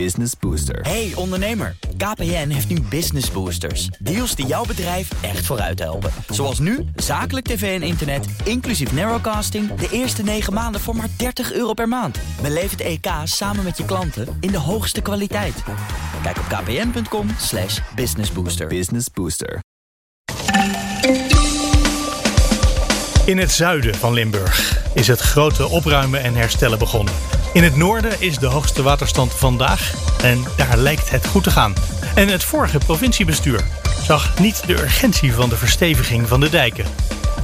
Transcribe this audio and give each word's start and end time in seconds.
Business 0.00 0.32
Booster. 0.40 0.80
Hey 0.80 1.12
ondernemer, 1.14 1.76
KPN 1.96 2.48
heeft 2.48 2.68
nu 2.68 2.80
Business 2.80 3.30
Boosters. 3.30 3.86
Deals 3.86 4.34
die 4.34 4.46
jouw 4.46 4.64
bedrijf 4.64 5.22
echt 5.22 5.46
vooruit 5.46 5.78
helpen. 5.78 6.10
Zoals 6.28 6.58
nu, 6.58 6.84
zakelijk 6.96 7.46
tv 7.46 7.80
en 7.80 7.86
internet, 7.86 8.26
inclusief 8.44 8.92
narrowcasting... 8.92 9.74
de 9.74 9.88
eerste 9.90 10.22
9 10.22 10.52
maanden 10.52 10.80
voor 10.80 10.96
maar 10.96 11.08
30 11.16 11.52
euro 11.52 11.72
per 11.72 11.88
maand. 11.88 12.18
Beleef 12.42 12.70
het 12.70 12.80
EK 12.80 13.06
samen 13.24 13.64
met 13.64 13.76
je 13.76 13.84
klanten 13.84 14.36
in 14.40 14.50
de 14.50 14.58
hoogste 14.58 15.00
kwaliteit. 15.00 15.62
Kijk 16.22 16.38
op 16.38 16.44
kpn.com 16.48 17.28
slash 17.38 17.78
businessbooster. 17.94 18.66
Business 18.66 19.06
Booster. 19.12 19.60
In 23.24 23.38
het 23.38 23.50
zuiden 23.50 23.94
van 23.94 24.12
Limburg 24.12 24.78
is 24.94 25.06
het 25.06 25.20
grote 25.20 25.68
opruimen 25.68 26.22
en 26.22 26.34
herstellen 26.34 26.78
begonnen. 26.78 27.14
In 27.54 27.62
het 27.62 27.76
noorden 27.76 28.20
is 28.20 28.38
de 28.38 28.46
hoogste 28.46 28.82
waterstand 28.82 29.32
vandaag 29.32 29.94
en 30.22 30.44
daar 30.56 30.76
lijkt 30.76 31.10
het 31.10 31.26
goed 31.26 31.42
te 31.42 31.50
gaan. 31.50 31.74
En 32.14 32.28
het 32.28 32.44
vorige 32.44 32.78
provinciebestuur 32.78 33.60
zag 34.02 34.38
niet 34.38 34.66
de 34.66 34.72
urgentie 34.72 35.32
van 35.32 35.48
de 35.48 35.56
versteviging 35.56 36.28
van 36.28 36.40
de 36.40 36.50
dijken. 36.50 36.84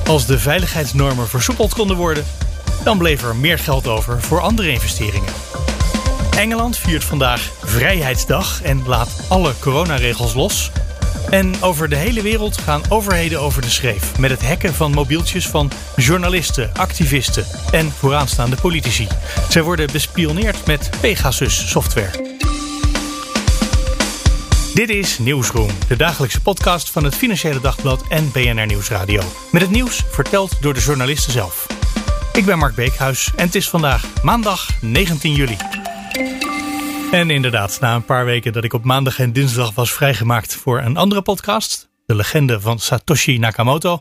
Als 0.06 0.27
de 0.27 0.38
veiligheidsnormen 0.38 1.28
versoepeld 1.28 1.74
konden 1.74 1.96
worden, 1.96 2.27
dan 2.84 2.98
bleef 2.98 3.23
er 3.23 3.37
meer 3.37 3.59
geld 3.59 3.87
over 3.87 4.23
voor 4.23 4.41
andere 4.41 4.70
investeringen. 4.70 5.32
Engeland 6.37 6.77
viert 6.77 7.04
vandaag 7.04 7.51
Vrijheidsdag 7.62 8.62
en 8.62 8.82
laat 8.87 9.09
alle 9.29 9.54
coronaregels 9.60 10.34
los. 10.34 10.70
En 11.29 11.62
over 11.62 11.88
de 11.88 11.97
hele 11.97 12.23
wereld 12.23 12.60
gaan 12.60 12.83
overheden 12.88 13.41
over 13.41 13.62
de 13.62 13.70
schreef 13.70 14.19
met 14.19 14.30
het 14.30 14.47
hacken 14.47 14.74
van 14.74 14.92
mobieltjes 14.92 15.48
van 15.48 15.70
journalisten, 15.96 16.70
activisten 16.74 17.46
en 17.70 17.93
vooraanstaande 17.93 18.56
politici. 18.56 19.06
Zij 19.48 19.62
worden 19.62 19.88
bespioneerd 19.93 20.66
met 20.66 20.91
Pegasus 21.01 21.70
software. 21.70 22.30
Dit 24.74 24.88
is 24.88 25.19
Nieuwsroom, 25.19 25.70
de 25.88 25.96
dagelijkse 25.96 26.41
podcast 26.41 26.90
van 26.90 27.04
het 27.04 27.15
Financiële 27.15 27.60
Dagblad 27.60 28.05
en 28.09 28.30
BNR 28.32 28.66
Nieuwsradio. 28.66 29.23
Met 29.52 29.62
het 29.62 29.71
nieuws 29.71 30.05
verteld 30.10 30.62
door 30.62 30.74
de 30.74 30.80
journalisten 30.80 31.32
zelf. 31.32 31.66
Ik 32.32 32.45
ben 32.45 32.59
Mark 32.59 32.74
Beekhuis 32.74 33.30
en 33.37 33.46
het 33.46 33.55
is 33.55 33.68
vandaag 33.68 34.05
maandag 34.23 34.68
19 34.80 35.34
juli. 35.34 35.57
En 37.20 37.30
inderdaad, 37.30 37.80
na 37.80 37.94
een 37.94 38.04
paar 38.04 38.24
weken 38.24 38.52
dat 38.52 38.64
ik 38.64 38.72
op 38.72 38.84
maandag 38.84 39.18
en 39.18 39.32
dinsdag 39.32 39.74
was 39.74 39.92
vrijgemaakt 39.92 40.54
voor 40.54 40.80
een 40.80 40.96
andere 40.96 41.22
podcast, 41.22 41.88
de 42.06 42.14
legende 42.14 42.60
van 42.60 42.78
Satoshi 42.78 43.38
Nakamoto, 43.38 44.00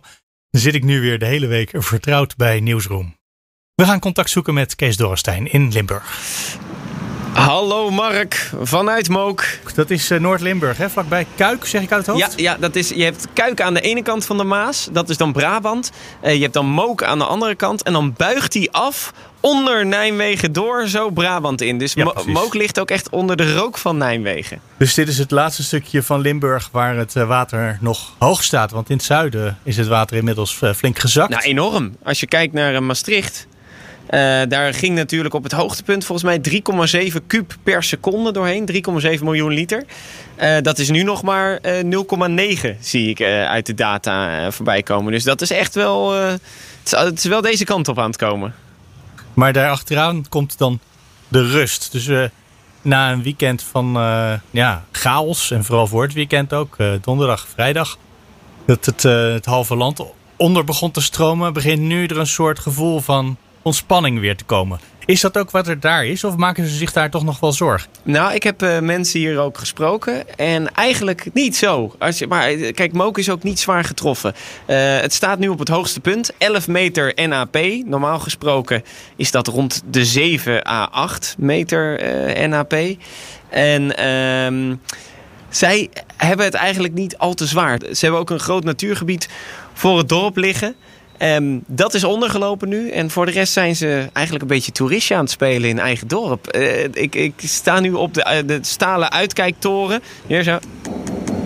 zit 0.50 0.74
ik 0.76 0.84
nu 0.84 1.02
weer 1.02 1.20
de 1.20 1.26
hele 1.26 1.48
week 1.48 1.72
vertrouwd 1.74 2.36
bij 2.36 2.60
Nieuwsroom. 2.60 3.16
We 3.76 3.86
gaan 3.86 4.00
contact 4.00 4.30
zoeken 4.30 4.54
met 4.54 4.76
Kees 4.76 4.98
Dorrestein 4.98 5.52
in 5.52 5.72
Limburg. 5.72 6.18
Hallo 7.34 7.90
Mark, 7.90 8.52
vanuit 8.62 9.10
Mook. 9.10 9.46
Dat 9.76 9.90
is 9.90 10.12
eh, 10.12 10.20
Noord-Limburg, 10.20 10.78
hè? 10.78 10.90
vlakbij 10.90 11.26
Kuik, 11.36 11.66
zeg 11.66 11.82
ik 11.82 11.92
uit 11.92 12.06
het 12.06 12.18
Ja, 12.18 12.26
hoofd? 12.26 12.40
ja 12.40 12.58
dat 12.58 12.76
is, 12.76 12.90
je 12.90 13.04
hebt 13.04 13.28
Kuik 13.34 13.62
aan 13.62 13.74
de 13.74 13.82
ene 13.82 14.02
kant 14.02 14.26
van 14.26 14.38
de 14.38 14.44
Maas, 14.44 14.90
dat 14.92 15.10
is 15.10 15.18
dan 15.18 15.32
Brabant. 15.34 15.92
Eh, 16.22 16.34
je 16.36 16.42
hebt 16.42 16.54
dan 16.54 16.66
Mook 16.66 17.04
aan 17.04 17.18
de 17.18 17.26
andere 17.26 17.56
kant 17.56 17.84
en 17.84 17.94
dan 17.94 18.14
buigt 18.18 18.54
hij 18.54 18.68
af 18.72 19.14
onder 19.40 19.86
Nijmegen 19.86 20.52
door 20.52 20.88
zo 20.88 21.10
Brabant 21.10 21.62
in. 21.62 21.78
Dus 21.78 21.94
Ja. 21.94 22.14
Mook 22.26 22.54
ligt 22.54 22.80
ook 22.80 22.92
echt 22.92 23.10
onder 23.10 23.36
de 23.36 23.54
rook 23.54 23.78
van 23.78 23.98
Nijmegen. 23.98 24.60
Dus 24.78 24.94
dit 24.94 25.08
is 25.08 25.18
het 25.18 25.32
laatste 25.32 25.64
stukje 25.64 26.04
van 26.04 26.22
Limburg 26.22 26.70
waar 26.72 26.96
het 26.96 27.16
eh, 27.16 27.28
water 27.28 27.78
nog 27.82 28.14
hoog 28.18 28.44
staat. 28.44 28.72
Want 28.72 28.90
in 28.90 28.96
het 28.96 29.06
zuiden 29.06 29.58
is 29.64 29.78
het 29.78 29.88
water 29.88 30.18
inmiddels 30.18 30.62
eh, 30.62 30.74
flink 30.74 31.00
gezakt. 31.00 31.30
Nou, 31.30 31.44
enorm. 31.44 31.96
Als 32.04 32.20
je 32.20 32.28
kijkt 32.28 32.54
naar 32.54 32.76
eh, 32.76 32.82
Maastricht. 32.82 33.48
daar 34.48 34.74
ging 34.74 34.96
natuurlijk 34.96 35.34
op 35.34 35.44
het 35.44 35.52
hoogtepunt 35.52 36.06
volgens 36.06 36.28
mij 36.28 37.10
3,7 37.12 37.18
kuub 37.28 37.56
per 37.64 37.84
seconde 37.84 38.32
doorheen. 38.32 38.70
3,7 39.18 39.24
miljoen 39.24 39.54
liter. 39.54 39.86
Dat 40.62 40.78
is 40.80 40.90
nu 40.90 41.04
nog 41.04 41.24
maar 41.24 41.58
eh, 41.58 41.84
0,9 42.64 42.80
zie 42.80 43.10
ik 43.10 43.22
uit 43.22 43.66
de 43.66 43.74
data 43.74 44.52
voorbij 44.52 44.84
komen. 44.84 45.12
Dus 45.12 45.24
dat 45.24 45.42
is 45.42 45.52
echt 45.52 45.76
wel, 45.76 46.14
het, 46.14 46.42
is, 46.86 46.92
het 46.92 47.18
is 47.18 47.24
wel 47.24 47.42
deze 47.42 47.64
kant 47.64 47.88
op 47.88 48.00
aan 48.00 48.10
het 48.10 48.18
komen. 48.18 48.54
Maar 49.34 49.54
daarachteraan 49.54 50.26
komt 50.30 50.58
dan 50.58 50.80
de 51.28 51.52
rust. 51.52 51.92
Dus 51.92 52.08
eh, 52.08 52.24
na 52.82 53.12
een 53.12 53.24
weekend 53.24 53.64
van 53.64 53.96
eh, 53.96 54.34
ja, 54.52 54.86
chaos, 54.92 55.52
en 55.52 55.64
vooral 55.64 55.88
voor 55.88 56.04
het 56.04 56.14
weekend 56.14 56.54
ook, 56.54 56.76
eh, 56.78 56.92
donderdag, 57.02 57.48
vrijdag, 57.54 57.98
dat 58.66 58.86
het, 58.86 59.04
het 59.04 59.46
halve 59.46 59.76
land 59.76 60.06
onder 60.38 60.64
begon 60.64 60.92
te 60.92 61.02
stromen, 61.02 61.54
begint 61.54 61.82
nu 61.82 62.06
er 62.06 62.18
een 62.18 62.28
soort 62.28 62.60
gevoel 62.60 63.00
van 63.00 63.38
ontspanning 63.62 64.20
weer 64.20 64.38
te 64.38 64.44
komen. 64.44 64.80
Is 65.10 65.22
dat 65.22 65.38
ook 65.38 65.52
wat 65.52 65.68
er 65.68 65.80
daar 65.80 66.06
is, 66.06 66.24
of 66.24 66.36
maken 66.36 66.68
ze 66.68 66.76
zich 66.76 66.92
daar 66.92 67.10
toch 67.10 67.24
nog 67.24 67.40
wel 67.40 67.52
zorgen? 67.52 67.90
Nou, 68.04 68.34
ik 68.34 68.44
heb 68.44 68.62
eh, 68.62 68.80
mensen 68.80 69.20
hier 69.20 69.40
ook 69.40 69.58
gesproken. 69.58 70.38
En 70.38 70.74
eigenlijk 70.74 71.26
niet 71.34 71.56
zo. 71.56 71.96
Als 72.00 72.20
je, 72.20 72.28
maar 72.28 72.48
eh, 72.48 72.74
kijk, 72.74 72.94
Mook 72.94 73.18
is 73.18 73.30
ook 73.30 73.44
niet 73.44 73.60
zwaar 73.60 73.84
getroffen. 73.84 74.34
Eh, 74.66 75.00
het 75.00 75.14
staat 75.14 75.40
nu 75.40 75.48
op 75.48 75.60
het 75.60 75.68
hoogste 75.68 76.00
punt. 76.00 76.32
11 76.38 76.68
meter 76.68 77.28
NAP. 77.28 77.58
Normaal 77.86 78.20
gesproken 78.20 78.84
is 79.16 79.32
dat 79.32 79.48
rond 79.48 79.84
de 79.90 80.06
7 80.06 80.68
à 80.68 80.84
8 80.92 81.36
meter 81.38 82.00
eh, 82.00 82.48
NAP. 82.48 82.74
En 83.50 83.96
ehm, 83.96 84.76
zij 85.50 85.90
hebben 86.18 86.46
het 86.46 86.56
eigenlijk 86.56 86.94
niet 86.94 87.18
al 87.18 87.34
te 87.34 87.46
zwaar. 87.46 87.80
Ze 87.80 88.00
hebben 88.00 88.20
ook 88.20 88.30
een 88.30 88.40
groot 88.40 88.64
natuurgebied 88.64 89.30
voor 89.74 89.98
het 89.98 90.10
dorp 90.10 90.38
liggen. 90.38 90.76
Ehm, 91.20 91.58
dat 91.66 91.94
is 91.94 92.04
ondergelopen 92.04 92.70
nu. 92.70 92.90
En 92.90 93.10
voor 93.10 93.26
de 93.26 93.32
rest 93.32 93.54
zijn 93.54 93.76
ze 93.76 94.10
eigenlijk 94.14 94.46
een 94.46 94.56
beetje 94.56 94.72
toeristje 94.72 95.16
aan 95.16 95.22
het 95.22 95.32
spelen 95.32 95.70
in 95.70 95.80
eigen 95.80 96.08
dorp. 96.08 96.48
Eh, 96.48 96.84
ik, 96.84 97.16
ik 97.16 97.34
sta 97.38 97.80
nu 97.80 97.92
op 97.92 98.14
de, 98.14 98.24
eh, 98.24 98.48
de 98.48 98.60
stalen 98.62 99.12
uitkijktoren. 99.12 100.02
Hier 100.28 100.44
zo. 100.44 100.56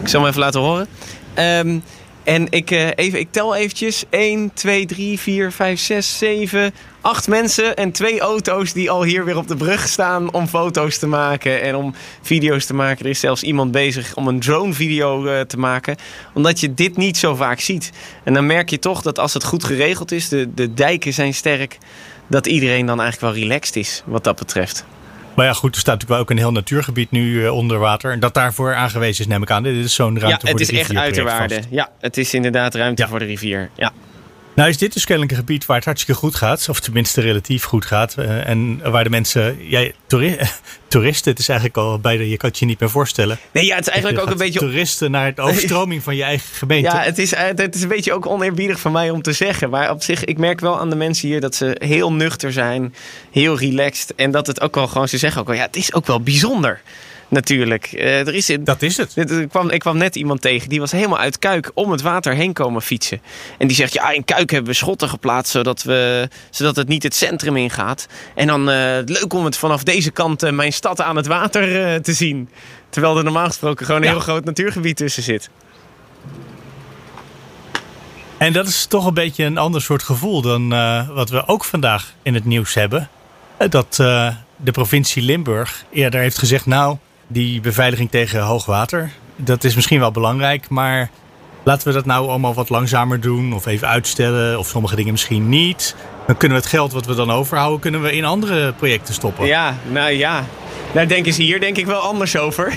Ik 0.01 0.07
zal 0.07 0.19
hem 0.19 0.29
even 0.29 0.41
laten 0.41 0.59
horen. 0.59 0.87
Ehm, 1.33 1.79
en 2.23 2.47
ik, 2.49 2.71
eh, 2.71 2.87
even, 2.95 3.19
ik 3.19 3.31
tel 3.31 3.55
eventjes. 3.55 4.03
1, 4.09 4.51
2, 4.53 4.85
3, 4.85 5.19
4, 5.19 5.51
5, 5.51 5.79
6, 5.79 6.17
7, 6.17 6.73
8 7.01 7.27
mensen 7.27 7.75
en 7.75 7.91
twee 7.91 8.19
auto's 8.19 8.73
die 8.73 8.89
al 8.89 9.03
hier 9.03 9.25
weer 9.25 9.37
op 9.37 9.47
de 9.47 9.55
brug 9.55 9.87
staan 9.87 10.33
om 10.33 10.47
foto's 10.47 10.97
te 10.97 11.07
maken 11.07 11.61
en 11.61 11.75
om 11.75 11.93
video's 12.21 12.65
te 12.65 12.73
maken. 12.73 13.05
Er 13.05 13.11
is 13.11 13.19
zelfs 13.19 13.43
iemand 13.43 13.71
bezig 13.71 14.15
om 14.15 14.27
een 14.27 14.39
drone 14.39 14.73
video 14.73 15.25
eh, 15.25 15.41
te 15.41 15.57
maken. 15.57 15.95
Omdat 16.33 16.59
je 16.59 16.73
dit 16.73 16.97
niet 16.97 17.17
zo 17.17 17.35
vaak 17.35 17.59
ziet. 17.59 17.91
En 18.23 18.33
dan 18.33 18.45
merk 18.45 18.69
je 18.69 18.79
toch 18.79 19.01
dat 19.01 19.19
als 19.19 19.33
het 19.33 19.43
goed 19.43 19.63
geregeld 19.63 20.11
is, 20.11 20.29
de, 20.29 20.53
de 20.53 20.73
dijken 20.73 21.13
zijn 21.13 21.33
sterk, 21.33 21.77
dat 22.27 22.47
iedereen 22.47 22.85
dan 22.85 23.01
eigenlijk 23.01 23.33
wel 23.33 23.43
relaxed 23.43 23.75
is 23.75 24.03
wat 24.05 24.23
dat 24.23 24.35
betreft. 24.35 24.85
Maar 25.35 25.45
ja, 25.45 25.53
goed, 25.53 25.73
er 25.75 25.81
staat 25.81 25.93
natuurlijk 25.93 26.09
wel 26.11 26.19
ook 26.19 26.29
een 26.29 26.37
heel 26.37 26.51
natuurgebied 26.51 27.11
nu 27.11 27.45
eh, 27.45 27.53
onder 27.53 27.77
water. 27.79 28.11
En 28.11 28.19
dat 28.19 28.33
daarvoor 28.33 28.75
aangewezen 28.75 29.23
is, 29.23 29.27
neem 29.31 29.41
ik 29.41 29.51
aan. 29.51 29.63
Dit 29.63 29.75
is 29.85 29.93
zo'n 29.95 30.19
ruimte 30.19 30.27
ja, 30.27 30.39
voor 30.39 30.49
het 30.49 30.57
de 30.57 30.63
is 30.63 30.69
echt 30.79 30.89
rivierproject 30.89 31.17
uiterwaarde. 31.17 31.55
vast. 31.55 31.67
Ja, 31.71 31.89
het 31.99 32.17
is 32.17 32.33
inderdaad 32.33 32.75
ruimte 32.75 33.01
Ja. 33.01 33.07
voor 33.07 33.19
de 33.19 33.25
rivier. 33.25 33.69
Ja. 33.75 33.91
Nou 34.55 34.69
is 34.69 34.77
dit 34.77 34.93
dus 34.93 35.05
kennelijk 35.05 35.31
een 35.33 35.37
gebied 35.39 35.65
waar 35.65 35.75
het 35.75 35.85
hartstikke 35.85 36.19
goed 36.19 36.35
gaat. 36.35 36.69
Of 36.69 36.79
tenminste 36.79 37.21
relatief 37.21 37.63
goed 37.63 37.85
gaat. 37.85 38.13
eh, 38.17 38.47
en 38.49 38.91
waar 38.91 39.03
de 39.03 39.09
mensen... 39.09 39.67
Jij, 39.67 39.93
toeri- 40.07 40.37
toeristen, 40.87 41.31
het 41.31 41.39
is 41.39 41.47
eigenlijk 41.49 41.77
al 41.79 41.99
bijna... 41.99 42.23
Je 42.23 42.37
kan 42.37 42.49
het 42.49 42.59
je 42.59 42.65
niet 42.65 42.79
meer 42.79 42.89
voorstellen. 42.89 43.37
Nee, 43.51 43.65
ja, 43.65 43.75
het 43.75 43.85
is 43.87 43.91
eigenlijk 43.93 44.23
ook 44.23 44.29
een 44.31 44.37
beetje 44.37 44.59
Toeristen 44.59 45.11
naar 45.11 45.33
de 45.35 45.41
overstroming 45.41 46.03
van 46.03 46.15
je 46.15 46.23
eigen 46.23 46.55
gemeente. 46.55 46.89
Ja, 46.95 47.01
het 47.01 47.17
is, 47.17 47.33
eh, 47.33 47.43
het 47.55 47.75
is 47.75 47.81
een 47.81 47.87
beetje 47.87 48.13
ook 48.13 48.25
oneerbiedig 48.27 48.79
van 48.79 48.91
mij 48.91 49.09
om 49.09 49.21
te 49.21 49.33
zeggen. 49.33 49.69
Maar 49.69 49.91
op 49.91 50.03
zich, 50.03 50.23
ik 50.23 50.37
merk 50.37 50.59
wel 50.59 50.79
aan 50.79 50.89
de 50.89 50.95
mensen 50.95 51.27
hier 51.27 51.41
dat 51.41 51.55
ze 51.55 51.75
heel 51.79 52.13
nuchter 52.13 52.51
zijn. 52.51 52.95
Heel 53.31 53.57
relaxed. 53.59 54.15
En 54.15 54.31
dat 54.31 54.47
het 54.47 54.61
ook 54.61 54.75
wel 54.75 54.87
gewoon, 54.87 55.07
ze 55.07 55.17
zeggen 55.17 55.41
ook 55.41 55.47
wel, 55.47 55.55
ja, 55.57 55.63
het 55.65 55.75
is 55.75 55.93
ook 55.93 56.05
wel 56.07 56.21
bijzonder. 56.21 56.81
Natuurlijk. 57.33 57.85
Eh, 57.85 58.27
er 58.27 58.33
is, 58.33 58.57
Dat 58.59 58.81
is 58.81 58.97
het. 58.97 59.17
Ik 59.31 59.49
kwam, 59.49 59.69
ik 59.69 59.79
kwam 59.79 59.97
net 59.97 60.15
iemand 60.15 60.41
tegen 60.41 60.69
die 60.69 60.79
was 60.79 60.91
helemaal 60.91 61.17
uit 61.17 61.39
Kuik 61.39 61.71
om 61.73 61.91
het 61.91 62.01
water 62.01 62.33
heen 62.35 62.53
komen 62.53 62.81
fietsen. 62.81 63.21
En 63.57 63.67
die 63.67 63.75
zegt: 63.75 63.93
Ja, 63.93 64.09
in 64.09 64.23
Kuik 64.25 64.49
hebben 64.49 64.71
we 64.71 64.77
schotten 64.77 65.09
geplaatst 65.09 65.51
zodat, 65.51 65.83
we, 65.83 66.27
zodat 66.49 66.75
het 66.75 66.87
niet 66.87 67.03
het 67.03 67.15
centrum 67.15 67.55
ingaat. 67.57 68.07
En 68.35 68.47
dan 68.47 68.69
eh, 68.69 68.97
leuk 69.05 69.33
om 69.33 69.45
het 69.45 69.57
vanaf 69.57 69.83
deze 69.83 70.11
kant 70.11 70.43
eh, 70.43 70.51
mijn 70.51 70.73
stad 70.73 71.01
aan 71.01 71.15
het 71.15 71.27
water 71.27 71.85
eh, 71.93 71.99
te 71.99 72.13
zien. 72.13 72.49
Terwijl 72.89 73.17
er 73.17 73.23
normaal 73.23 73.47
gesproken 73.47 73.85
gewoon 73.85 74.01
een 74.01 74.07
Ja. 74.07 74.13
heel 74.13 74.23
groot 74.23 74.45
natuurgebied 74.45 74.95
tussen 74.97 75.23
zit. 75.23 75.49
En 78.37 78.53
dat 78.53 78.67
is 78.67 78.85
toch 78.85 79.05
een 79.05 79.13
beetje 79.13 79.43
een 79.43 79.57
ander 79.57 79.81
soort 79.81 80.03
gevoel 80.03 80.41
dan 80.41 80.73
eh, 80.73 81.09
wat 81.09 81.29
we 81.29 81.47
ook 81.47 81.63
vandaag 81.63 82.13
in 82.23 82.33
het 82.33 82.45
nieuws 82.45 82.73
hebben. 82.73 83.09
Eh, 83.57 83.69
Dat 83.69 83.97
eh, 83.99 84.27
de 84.55 84.71
provincie 84.71 85.23
Limburg 85.23 85.83
eerder 85.91 86.19
heeft 86.19 86.37
gezegd: 86.37 86.65
Nou, 86.65 86.97
die 87.27 87.61
beveiliging 87.61 88.11
tegen 88.11 88.41
hoogwater, 88.41 89.11
dat 89.35 89.63
is 89.63 89.75
misschien 89.75 89.99
wel 89.99 90.11
belangrijk, 90.11 90.69
maar 90.69 91.09
laten 91.63 91.87
we 91.87 91.93
dat 91.93 92.05
nou 92.05 92.27
allemaal 92.27 92.53
wat 92.53 92.69
langzamer 92.69 93.21
doen 93.21 93.53
of 93.53 93.65
even 93.65 93.87
uitstellen 93.87 94.59
of 94.59 94.67
sommige 94.67 94.95
dingen 94.95 95.11
misschien 95.11 95.49
niet. 95.49 95.95
Dan 96.27 96.37
kunnen 96.37 96.57
we 96.57 96.63
het 96.63 96.73
geld 96.73 96.91
wat 96.91 97.05
we 97.05 97.15
dan 97.15 97.31
overhouden, 97.31 97.79
kunnen 97.79 98.01
we 98.01 98.15
in 98.15 98.25
andere 98.25 98.73
projecten 98.73 99.13
stoppen. 99.13 99.45
Ja, 99.45 99.75
nou 99.91 100.11
ja. 100.11 100.43
Daar 100.93 101.07
denken 101.07 101.33
ze 101.33 101.41
hier 101.41 101.59
denk 101.59 101.77
ik 101.77 101.85
wel 101.85 101.99
anders 101.99 102.37
over. 102.37 102.73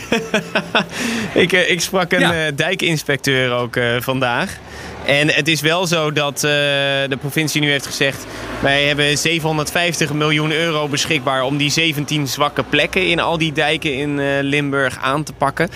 ik, 1.35 1.53
eh, 1.53 1.71
ik 1.71 1.81
sprak 1.81 2.13
een 2.13 2.21
Ja. 2.21 2.47
eh, 2.47 2.53
dijkinspecteur 2.55 3.53
ook 3.53 3.77
eh, 3.77 3.97
vandaag. 4.01 4.59
En 5.05 5.29
het 5.29 5.49
is 5.49 5.61
wel 5.61 5.87
zo 5.87 6.13
dat 6.13 6.41
de 6.41 7.17
provincie 7.21 7.61
nu 7.61 7.71
heeft 7.71 7.87
gezegd... 7.87 8.27
wij 8.61 8.85
hebben 8.85 9.19
750 9.19 10.13
miljoen 10.13 10.53
euro 10.53 10.89
beschikbaar 10.89 11.43
om 11.43 11.57
die 11.57 11.71
17 11.71 12.29
zwakke 12.29 12.63
plekken... 12.63 13.07
in 13.09 13.21
al 13.21 13.39
die 13.39 13.53
dijken 13.53 13.95
in 13.95 14.41
Limburg 14.41 14.99
aan 15.01 15.23
te 15.23 15.33
pakken. 15.33 15.69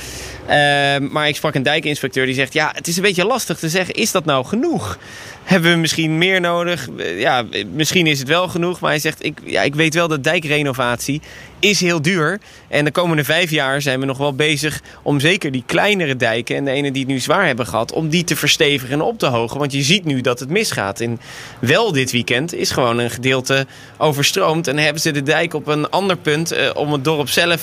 Uh, 0.51 0.57
maar 1.11 1.29
ik 1.29 1.37
sprak 1.37 1.55
een 1.55 1.63
dijkinspecteur 1.63 2.27
die 2.27 2.35
zegt... 2.35 2.53
ja, 2.53 2.71
het 2.75 2.89
is 2.89 2.97
een 2.97 3.03
beetje 3.03 3.27
lastig 3.27 3.59
te 3.59 3.69
zeggen, 3.69 3.95
is 3.95 4.11
dat 4.11 4.25
nou 4.25 4.45
genoeg? 4.45 4.99
Hebben 5.45 5.71
we 5.71 5.77
misschien 5.77 6.19
meer 6.19 6.41
nodig? 6.41 6.89
Ja, 7.17 7.45
misschien 7.73 8.07
is 8.07 8.19
het 8.19 8.29
wel 8.29 8.49
genoeg. 8.49 8.81
Maar 8.81 8.91
hij 8.91 8.99
zegt, 9.01 9.25
ik, 9.25 9.39
ja, 9.45 9.63
ik 9.63 9.75
weet 9.75 9.95
wel 9.95 10.09
dat 10.09 10.25
dijkrenovatie 10.25 11.21
is 11.61 11.81
heel 11.81 12.03
duur. 12.03 12.10
En 12.69 12.85
de 12.85 12.91
komende 12.91 13.25
vijf 13.25 13.51
jaar 13.51 13.83
zijn 13.83 14.01
we 14.01 14.07
nog 14.07 14.19
wel 14.19 14.35
bezig 14.35 14.81
om 15.03 15.21
zeker 15.21 15.51
die 15.51 15.63
kleinere 15.67 16.17
dijken... 16.17 16.57
en 16.57 16.65
de 16.65 16.71
ene 16.71 16.91
die 16.91 17.03
het 17.03 17.11
nu 17.11 17.19
zwaar 17.19 17.47
hebben 17.47 17.67
gehad, 17.67 17.93
om 17.93 18.09
die 18.09 18.25
te 18.25 18.37
verstevigen 18.37 18.95
en 18.95 19.01
op 19.01 19.19
te 19.19 19.27
hogen. 19.27 19.59
Want 19.59 19.73
je 19.73 19.83
ziet 19.83 20.05
nu 20.05 20.21
dat 20.21 20.41
het 20.41 20.49
misgaat. 20.49 21.01
En 21.01 21.21
wel 21.59 21.93
dit 21.93 22.11
weekend 22.11 22.55
is 22.55 22.71
gewoon 22.71 22.99
een 22.99 23.11
gedeelte 23.11 23.67
overstroomd. 23.97 24.67
En 24.67 24.79
hebben 24.79 25.03
ze 25.03 25.11
de 25.11 25.23
dijk 25.23 25.55
op 25.55 25.67
een 25.67 25.91
ander 25.91 26.17
punt 26.17 26.53
uh, 26.53 26.71
om 26.75 26.93
het 26.93 27.05
dorp 27.05 27.29
zelf 27.29 27.63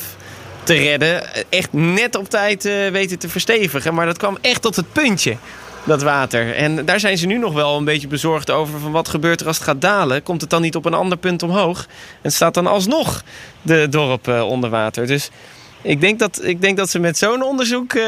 te 0.63 0.73
redden... 0.73 1.23
echt 1.49 1.73
net 1.73 2.15
op 2.15 2.29
tijd 2.29 2.65
uh, 2.65 2.87
weten 2.87 3.19
te 3.19 3.29
verstevigen. 3.29 3.93
Maar 3.93 4.05
dat 4.05 4.17
kwam 4.17 4.37
echt 4.41 4.61
tot 4.61 4.75
het 4.75 4.91
puntje 4.91 5.37
dat 5.87 6.01
water. 6.01 6.55
En 6.55 6.85
daar 6.85 6.99
zijn 6.99 7.17
ze 7.17 7.25
nu 7.25 7.37
nog 7.37 7.53
wel 7.53 7.77
een 7.77 7.85
beetje 7.85 8.07
bezorgd 8.07 8.51
over 8.51 8.79
van 8.79 8.91
wat 8.91 9.07
gebeurt 9.07 9.41
er 9.41 9.47
als 9.47 9.55
het 9.55 9.65
gaat 9.65 9.81
dalen. 9.81 10.23
Komt 10.23 10.41
het 10.41 10.49
dan 10.49 10.61
niet 10.61 10.75
op 10.75 10.85
een 10.85 10.93
ander 10.93 11.17
punt 11.17 11.43
omhoog? 11.43 11.87
En 12.21 12.31
staat 12.31 12.53
dan 12.53 12.67
alsnog 12.67 13.23
de 13.61 13.87
dorp 13.89 14.27
uh, 14.27 14.47
onder 14.47 14.69
water. 14.69 15.07
Dus 15.07 15.29
ik 15.81 16.01
denk 16.01 16.19
dat, 16.19 16.43
ik 16.43 16.61
denk 16.61 16.77
dat 16.77 16.89
ze 16.89 16.99
met 16.99 17.17
zo'n 17.17 17.43
onderzoek 17.43 17.93
uh, 17.93 18.03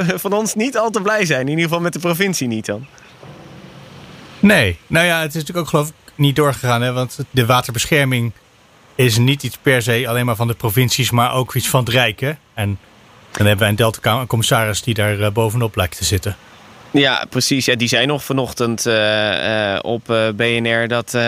van 0.24 0.32
ons 0.32 0.54
niet 0.54 0.78
al 0.78 0.90
te 0.90 1.00
blij 1.00 1.24
zijn. 1.24 1.40
In 1.40 1.48
ieder 1.48 1.64
geval 1.64 1.80
met 1.80 1.92
de 1.92 1.98
provincie 1.98 2.48
niet 2.48 2.66
dan. 2.66 2.86
Nee, 4.40 4.78
nou 4.86 5.06
ja, 5.06 5.20
het 5.20 5.28
is 5.28 5.34
natuurlijk 5.34 5.58
ook 5.58 5.68
geloof 5.68 5.88
ik 5.88 6.12
niet 6.14 6.36
doorgegaan. 6.36 6.82
Hè? 6.82 6.92
Want 6.92 7.18
de 7.30 7.46
waterbescherming 7.46 8.32
is 8.94 9.18
niet 9.18 9.42
iets 9.42 9.58
per 9.62 9.82
se 9.82 10.04
alleen 10.08 10.26
maar 10.26 10.36
van 10.36 10.46
de 10.46 10.54
provincies, 10.54 11.10
maar 11.10 11.32
ook 11.32 11.54
iets 11.54 11.68
van 11.68 11.80
het 11.80 11.88
Rijk. 11.88 12.20
Hè? 12.20 12.32
En 12.54 12.78
dan 13.30 13.46
hebben 13.46 13.58
wij 13.58 13.68
een 13.68 13.76
Delta-commissaris 13.76 14.82
die 14.82 14.94
daar 14.94 15.18
uh, 15.18 15.30
bovenop 15.30 15.76
lijkt 15.76 15.96
te 15.96 16.04
zitten. 16.04 16.36
Ja, 16.94 17.24
precies. 17.30 17.64
Ja, 17.64 17.74
die 17.74 17.88
zei 17.88 18.06
nog 18.06 18.24
vanochtend 18.24 18.86
uh, 18.86 18.94
uh, 18.94 19.78
op 19.82 20.10
uh, 20.10 20.28
BNR 20.36 20.88
dat, 20.88 21.18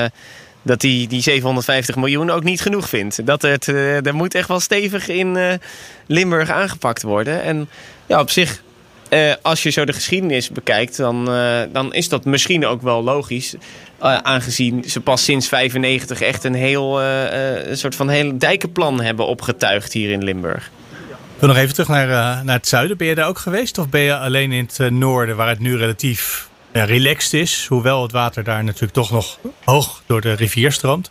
dat 0.63 0.81
die, 0.81 1.09
die 1.09 1.23
750 1.23 1.97
miljoen 1.97 2.31
ook 2.31 2.45
niet 2.45 2.61
genoeg 2.61 2.89
vindt. 2.89 3.27
Dat 3.27 3.43
het, 3.43 3.67
er 3.67 4.15
moet 4.15 4.35
echt 4.35 4.49
wel 4.49 4.61
stevig 4.61 5.09
in 5.09 5.59
Limburg 6.07 6.51
aangepakt 6.51 7.03
worden. 7.03 7.43
En 7.43 7.69
ja, 8.07 8.21
op 8.21 8.31
zich, 8.31 8.63
als 9.43 9.63
je 9.63 9.71
zo 9.71 9.85
de 9.85 9.93
geschiedenis 9.93 10.51
bekijkt, 10.51 10.97
dan, 10.97 11.25
dan 11.73 11.95
is 11.95 12.09
dat 12.09 12.25
misschien 12.25 12.67
ook 12.67 12.83
wel 12.83 13.03
logisch. 13.03 13.55
aangezien 13.99 14.85
ze 14.85 15.01
pas 15.01 15.25
sinds 15.25 15.49
95 15.49 16.21
echt 16.21 16.45
een 16.45 16.55
heel 16.55 17.03
een 17.03 17.79
soort 17.79 17.95
van 17.95 18.09
heel 18.09 18.39
dijkenplan 18.39 19.01
hebben 19.01 19.27
opgetuigd 19.27 19.93
hier 19.93 20.11
in 20.11 20.25
Limburg. 20.25 20.71
Wil 21.39 21.49
nog 21.49 21.57
even 21.57 21.73
terug 21.75 21.89
naar, 21.89 22.09
uh, 22.09 22.43
naar 22.43 22.57
het 22.57 22.69
zuiden. 22.69 22.97
Ben 22.97 23.07
je 23.07 23.15
daar 23.15 23.29
ook 23.29 23.39
geweest? 23.39 23.79
Of 23.79 23.89
ben 23.89 24.01
je 24.01 24.17
alleen 24.17 24.53
in 24.53 24.65
het 24.65 24.79
uh, 24.79 24.91
noorden, 24.91 25.37
waar 25.37 25.49
het 25.49 25.59
nu 25.59 25.77
relatief 25.77 26.49
uh, 26.73 26.85
relaxed 26.85 27.33
is? 27.33 27.67
Hoewel 27.69 28.03
het 28.03 28.13
water 28.13 28.45
daar 28.45 28.65
natuurlijk 28.65 28.93
toch 28.93 29.11
nog 29.11 29.39
hoog 29.65 30.03
door 30.07 30.21
de 30.21 30.33
rivier 30.33 30.73
stroomt. 30.73 31.11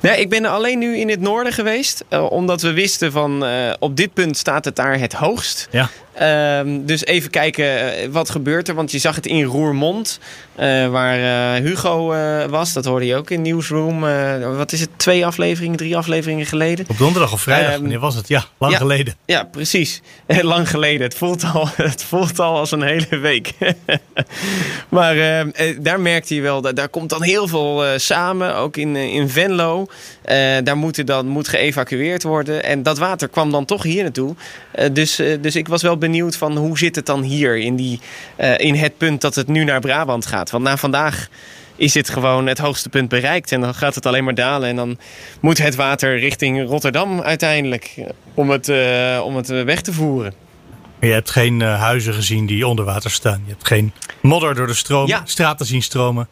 Nee, 0.00 0.20
ik 0.20 0.28
ben 0.28 0.44
alleen 0.44 0.78
nu 0.78 0.96
in 0.96 1.08
het 1.08 1.20
noorden 1.20 1.52
geweest. 1.52 2.04
omdat 2.10 2.62
we 2.62 2.72
wisten 2.72 3.12
van 3.12 3.44
op 3.78 3.96
dit 3.96 4.12
punt 4.14 4.36
staat 4.36 4.64
het 4.64 4.76
daar 4.76 4.98
het 4.98 5.12
hoogst. 5.12 5.68
Ja. 5.70 5.90
Um, 6.22 6.86
dus 6.86 7.04
even 7.04 7.30
kijken 7.30 8.12
wat 8.12 8.30
gebeurt 8.30 8.68
er. 8.68 8.74
Want 8.74 8.90
je 8.90 8.98
zag 8.98 9.14
het 9.14 9.26
in 9.26 9.44
Roermond, 9.44 10.18
uh, 10.60 10.88
waar 10.88 11.18
uh, 11.18 11.64
Hugo 11.66 12.14
uh, 12.14 12.44
was. 12.44 12.72
Dat 12.72 12.84
hoorde 12.84 13.06
je 13.06 13.16
ook 13.16 13.30
in 13.30 13.42
Newsroom. 13.42 14.00
wat 14.56 14.72
is 14.72 14.80
het? 14.80 14.88
Twee 14.96 15.26
afleveringen, 15.26 15.76
drie 15.76 15.96
afleveringen 15.96 16.46
geleden? 16.46 16.86
Op 16.88 16.98
donderdag 16.98 17.32
of 17.32 17.40
vrijdag, 17.40 17.74
um, 17.74 17.80
wanneer 17.80 17.98
was 17.98 18.14
het? 18.14 18.28
Ja, 18.28 18.44
lang 18.58 18.72
ja, 18.72 18.78
geleden. 18.78 19.14
Ja, 19.26 19.44
precies. 19.44 20.00
lang 20.26 20.70
geleden. 20.70 21.02
Het 21.02 21.14
voelt 21.14 21.44
al, 21.54 21.68
het 21.76 22.02
voelt 22.02 22.38
al 22.38 22.58
als 22.58 22.70
een 22.70 22.82
hele 22.82 23.18
week. 23.18 23.52
maar 24.88 25.16
daar 25.78 26.00
merkte 26.00 26.34
je 26.34 26.40
wel, 26.40 26.60
daar, 26.60 26.74
daar 26.74 26.88
komt 26.88 27.10
dan 27.10 27.22
heel 27.22 27.48
veel 27.48 27.84
samen. 27.96 28.56
Ook 28.56 28.76
in, 28.76 28.96
in 28.96 29.28
Venlo. 29.28 29.86
daar 30.62 30.76
moet, 30.76 31.06
dan, 31.06 31.26
moet 31.26 31.48
geëvacueerd 31.48 32.22
worden. 32.22 32.64
En 32.64 32.82
dat 32.82 32.98
water 32.98 33.28
kwam 33.28 33.50
dan 33.50 33.64
toch 33.64 33.82
hier 33.82 34.02
naartoe. 34.02 34.34
dus, 34.92 35.16
dus 35.40 35.56
ik 35.56 35.68
was 35.68 35.82
wel 35.82 35.98
benieuwd 36.04 36.36
van 36.36 36.56
hoe 36.56 36.78
zit 36.78 36.96
het 36.96 37.06
dan 37.06 37.22
hier 37.22 37.58
in, 37.58 37.76
die, 37.76 38.00
uh, 38.40 38.58
in 38.58 38.74
het 38.74 38.98
punt 38.98 39.20
dat 39.20 39.34
het 39.34 39.48
nu 39.48 39.64
naar 39.64 39.80
Brabant 39.80 40.26
gaat. 40.26 40.50
Want 40.50 40.64
na 40.64 40.76
vandaag 40.76 41.28
is 41.76 41.94
het 41.94 42.08
gewoon 42.08 42.46
het 42.46 42.58
hoogste 42.58 42.88
punt 42.88 43.08
bereikt. 43.08 43.52
En 43.52 43.60
dan 43.60 43.74
gaat 43.74 43.94
het 43.94 44.06
alleen 44.06 44.24
maar 44.24 44.34
dalen. 44.34 44.68
En 44.68 44.76
dan 44.76 44.98
moet 45.40 45.58
het 45.58 45.74
water 45.74 46.18
richting 46.18 46.68
Rotterdam 46.68 47.20
uiteindelijk 47.20 47.94
om 48.34 48.50
het, 48.50 48.68
uh, 48.68 49.20
om 49.24 49.36
het 49.36 49.48
weg 49.48 49.80
te 49.80 49.92
voeren. 49.92 50.34
Je 51.00 51.10
hebt 51.10 51.30
geen 51.30 51.60
uh, 51.60 51.80
huizen 51.80 52.14
gezien 52.14 52.46
die 52.46 52.66
onder 52.66 52.84
water 52.84 53.10
staan. 53.10 53.42
Je 53.44 53.52
hebt 53.52 53.66
geen 53.66 53.92
modder 54.20 54.54
door 54.54 54.66
de 54.66 54.74
stroom, 54.74 55.06
ja. 55.06 55.22
straten 55.24 55.66
zien 55.66 55.82
stromen. 55.82 56.28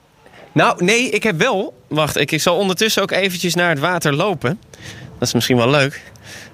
Nou, 0.53 0.85
nee, 0.85 1.11
ik 1.11 1.23
heb 1.23 1.39
wel. 1.39 1.75
Wacht, 1.89 2.17
ik 2.17 2.41
zal 2.41 2.57
ondertussen 2.57 3.03
ook 3.03 3.11
eventjes 3.11 3.55
naar 3.55 3.69
het 3.69 3.79
water 3.79 4.15
lopen. 4.15 4.61
Dat 5.19 5.29
is 5.29 5.35
misschien 5.35 5.57
wel 5.57 5.71
leuk. 5.71 6.12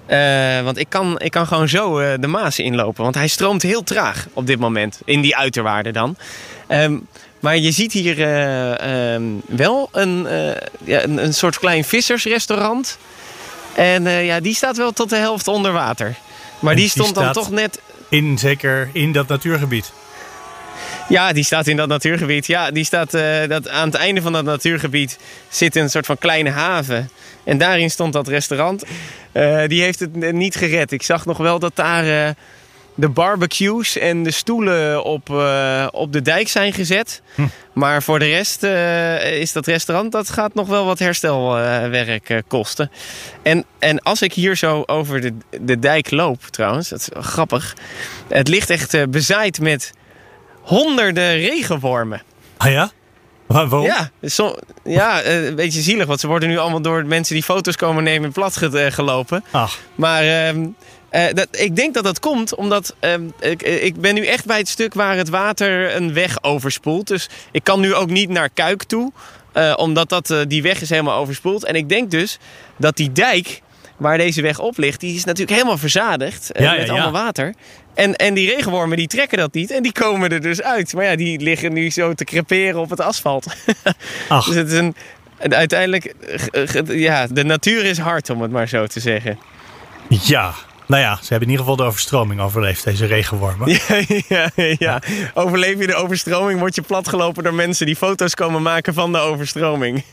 Uh, 0.09 0.61
want 0.61 0.77
ik 0.77 0.89
kan, 0.89 1.19
ik 1.19 1.31
kan 1.31 1.47
gewoon 1.47 1.69
zo 1.69 1.99
uh, 1.99 2.13
de 2.19 2.27
Maas 2.27 2.59
inlopen. 2.59 3.03
Want 3.03 3.15
hij 3.15 3.27
stroomt 3.27 3.61
heel 3.61 3.83
traag 3.83 4.27
op 4.33 4.47
dit 4.47 4.59
moment. 4.59 5.01
In 5.05 5.21
die 5.21 5.35
uiterwaarden 5.35 5.93
dan. 5.93 6.15
Um, 6.67 7.07
maar 7.39 7.57
je 7.57 7.71
ziet 7.71 7.91
hier 7.91 8.17
uh, 8.19 9.13
um, 9.13 9.41
wel 9.45 9.89
een, 9.91 10.27
ja, 10.83 11.03
een, 11.03 11.23
een, 11.23 11.33
soort 11.33 11.59
klein 11.59 11.83
vissersrestaurant. 11.83 12.97
En 13.75 14.03
ja, 14.03 14.39
die 14.39 14.55
staat 14.55 14.77
wel 14.77 14.91
tot 14.91 15.09
de 15.09 15.15
helft 15.15 15.47
onder 15.47 15.71
water. 15.71 16.15
Maar 16.59 16.75
die, 16.75 16.83
die 16.83 16.91
stond 16.91 17.15
dan 17.15 17.31
toch 17.31 17.51
net... 17.51 17.81
In, 18.09 18.37
zeker 18.37 18.89
in 18.93 19.11
dat 19.11 19.27
natuurgebied. 19.27 19.91
Ja, 21.09 21.33
die 21.33 21.43
staat 21.43 21.67
in 21.67 21.77
dat 21.77 21.87
natuurgebied. 21.87 22.47
Ja, 22.47 22.71
die 22.71 22.83
staat 22.83 23.13
uh, 23.13 23.47
dat 23.47 23.69
aan 23.69 23.87
het 23.87 23.95
einde 23.95 24.21
van 24.21 24.33
dat 24.33 24.43
natuurgebied 24.43 25.19
zit 25.49 25.75
een 25.75 25.89
soort 25.89 26.05
van 26.05 26.17
kleine 26.17 26.49
haven. 26.49 27.09
En 27.43 27.57
daarin 27.57 27.91
stond 27.91 28.13
dat 28.13 28.27
restaurant. 28.27 28.83
Uh, 29.33 29.67
die 29.67 29.81
heeft 29.81 29.99
het 29.99 30.31
niet 30.31 30.55
gered. 30.55 30.91
Ik 30.91 31.03
zag 31.03 31.25
nog 31.25 31.37
wel 31.37 31.59
dat 31.59 31.75
daar 31.75 32.05
uh, 32.05 32.29
de 32.95 33.09
barbecues 33.09 33.97
en 33.97 34.23
de 34.23 34.31
stoelen 34.31 35.03
op, 35.03 35.29
op 35.91 36.13
de 36.13 36.21
dijk 36.21 36.47
zijn 36.47 36.73
gezet. 36.73 37.21
Hm. 37.35 37.41
Maar 37.73 38.03
voor 38.03 38.19
de 38.19 38.25
rest 38.25 38.63
is 39.23 39.51
dat 39.51 39.65
restaurant, 39.65 40.11
dat 40.11 40.29
gaat 40.29 40.53
nog 40.53 40.67
wel 40.67 40.85
wat 40.85 40.99
herstelwerk 40.99 42.41
kosten. 42.47 42.91
En, 43.41 43.65
en 43.79 43.99
als 43.99 44.21
ik 44.21 44.33
hier 44.33 44.55
zo 44.55 44.83
over 44.85 45.21
de, 45.21 45.33
de 45.61 45.79
dijk 45.79 46.11
loop 46.11 46.41
trouwens, 46.41 46.89
dat 46.89 46.99
is 46.99 47.09
grappig. 47.25 47.75
Het 48.27 48.47
ligt 48.47 48.69
echt 48.69 49.09
bezaaid 49.09 49.59
met 49.59 49.91
honderden 50.61 51.37
regenwormen. 51.37 52.21
Ah 52.57 52.71
ja? 52.71 52.91
Waarom? 53.49 53.83
Ja, 53.83 54.11
so, 54.21 54.55
ja, 54.83 55.25
een 55.25 55.55
beetje 55.55 55.81
zielig. 55.81 56.05
Want 56.05 56.19
ze 56.19 56.27
worden 56.27 56.49
nu 56.49 56.57
allemaal 56.57 56.81
door 56.81 57.05
mensen 57.05 57.33
die 57.33 57.43
foto's 57.43 57.75
komen 57.75 58.03
nemen 58.03 58.31
plat 58.31 58.57
gelopen. 58.73 59.43
Ach. 59.51 59.77
Maar 59.95 60.23
uh, 60.23 60.53
uh, 60.55 60.65
dat, 61.33 61.47
ik 61.51 61.75
denk 61.75 61.93
dat 61.93 62.03
dat 62.03 62.19
komt 62.19 62.55
omdat 62.55 62.95
uh, 63.01 63.13
ik, 63.39 63.61
ik, 63.63 64.01
ben 64.01 64.13
nu 64.13 64.25
echt 64.25 64.45
bij 64.45 64.57
het 64.57 64.67
stuk 64.67 64.93
waar 64.93 65.15
het 65.15 65.29
water 65.29 65.95
een 65.95 66.13
weg 66.13 66.43
overspoelt. 66.43 67.07
Dus 67.07 67.29
ik 67.51 67.63
kan 67.63 67.79
nu 67.79 67.93
ook 67.93 68.09
niet 68.09 68.29
naar 68.29 68.49
Kuik 68.49 68.83
toe. 68.83 69.11
Uh, 69.53 69.73
omdat 69.77 70.09
dat, 70.09 70.35
die 70.47 70.61
weg 70.61 70.81
is 70.81 70.89
helemaal 70.89 71.17
overspoeld. 71.17 71.63
En 71.63 71.75
ik 71.75 71.89
denk 71.89 72.11
dus 72.11 72.39
dat 72.77 72.95
die 72.95 73.11
dijk 73.11 73.61
waar 73.99 74.17
deze 74.17 74.41
weg 74.41 74.59
op 74.59 74.77
ligt, 74.77 74.99
die 74.99 75.15
is 75.15 75.23
natuurlijk 75.23 75.57
helemaal 75.57 75.77
verzadigd 75.77 76.49
ja, 76.53 76.71
met 76.71 76.85
ja, 76.85 76.91
allemaal 76.91 77.13
ja. 77.13 77.23
water. 77.23 77.53
En, 77.93 78.15
en 78.15 78.33
die 78.33 78.55
regenwormen 78.55 78.97
die 78.97 79.07
trekken 79.07 79.37
dat 79.37 79.53
niet 79.53 79.71
en 79.71 79.83
die 79.83 79.91
komen 79.91 80.29
er 80.29 80.41
dus 80.41 80.61
uit. 80.61 80.93
Maar 80.93 81.03
ja, 81.03 81.15
die 81.15 81.39
liggen 81.39 81.73
nu 81.73 81.89
zo 81.89 82.13
te 82.13 82.23
creperen 82.23 82.79
op 82.79 82.89
het 82.89 83.01
asfalt. 83.01 83.45
Ach. 84.27 84.45
dus 84.45 84.55
het 84.55 84.71
is 84.71 84.77
een, 84.77 84.95
uiteindelijk, 85.39 86.13
ja, 86.85 87.27
de 87.27 87.43
natuur 87.43 87.85
is 87.85 87.97
hard 87.97 88.29
om 88.29 88.41
het 88.41 88.51
maar 88.51 88.67
zo 88.67 88.87
te 88.87 88.99
zeggen. 88.99 89.39
Ja, 90.07 90.53
nou 90.89 91.01
ja, 91.01 91.15
ze 91.15 91.27
hebben 91.29 91.47
in 91.47 91.49
ieder 91.49 91.65
geval 91.65 91.75
de 91.75 91.83
overstroming 91.83 92.41
overleefd, 92.41 92.83
deze 92.83 93.05
regenwormen. 93.05 93.69
Ja, 93.87 94.01
ja, 94.27 94.49
ja. 94.55 94.75
ja. 94.79 95.01
Overleef 95.33 95.79
je 95.79 95.87
de 95.87 95.95
overstroming, 95.95 96.59
word 96.59 96.75
je 96.75 96.81
platgelopen 96.81 97.43
door 97.43 97.53
mensen 97.53 97.85
die 97.85 97.95
foto's 97.95 98.35
komen 98.35 98.61
maken 98.61 98.93
van 98.93 99.11
de 99.11 99.17
overstroming. 99.17 100.03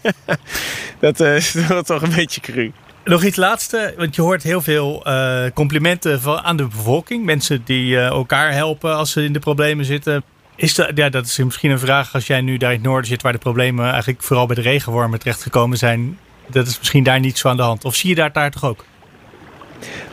dat 1.01 1.21
uh, 1.21 1.37
is 1.37 1.57
toch 1.85 2.03
een 2.03 2.15
beetje 2.15 2.41
cru. 2.41 2.73
Nog 3.07 3.25
iets 3.25 3.37
laatste, 3.37 3.95
want 3.97 4.15
je 4.15 4.23
hoort 4.23 4.43
heel 4.43 4.61
veel 4.61 5.03
uh, 5.07 5.45
complimenten 5.55 6.21
van, 6.21 6.41
aan 6.41 6.57
de 6.57 6.67
bevolking. 6.67 7.25
Mensen 7.25 7.63
die 7.65 7.91
uh, 7.91 8.07
elkaar 8.07 8.53
helpen 8.53 8.97
als 8.97 9.11
ze 9.11 9.25
in 9.25 9.33
de 9.33 9.39
problemen 9.39 9.85
zitten. 9.85 10.23
Is 10.57 10.75
dat, 10.75 10.91
ja, 10.95 11.09
dat 11.09 11.27
is 11.27 11.39
misschien 11.39 11.71
een 11.71 11.79
vraag 11.79 12.15
als 12.15 12.27
jij 12.27 12.41
nu 12.41 12.57
daar 12.57 12.71
in 12.71 12.77
het 12.77 12.87
noorden 12.87 13.07
zit, 13.07 13.23
waar 13.23 13.33
de 13.33 13.39
problemen 13.39 13.91
eigenlijk 13.91 14.23
vooral 14.23 14.47
bij 14.47 14.57
de 14.57 14.63
regenwormen 14.63 15.19
terechtgekomen 15.19 15.79
zijn. 15.79 16.19
Dat 16.47 16.67
is 16.67 16.79
misschien 16.79 17.03
daar 17.05 17.21
niet 17.21 17.39
zo 17.39 17.49
aan 17.49 17.57
de 17.57 17.63
hand. 17.63 17.85
Of 17.85 17.95
zie 17.95 18.09
je 18.09 18.15
daar, 18.15 18.33
daar 18.33 18.51
toch 18.51 18.65
ook? 18.65 18.85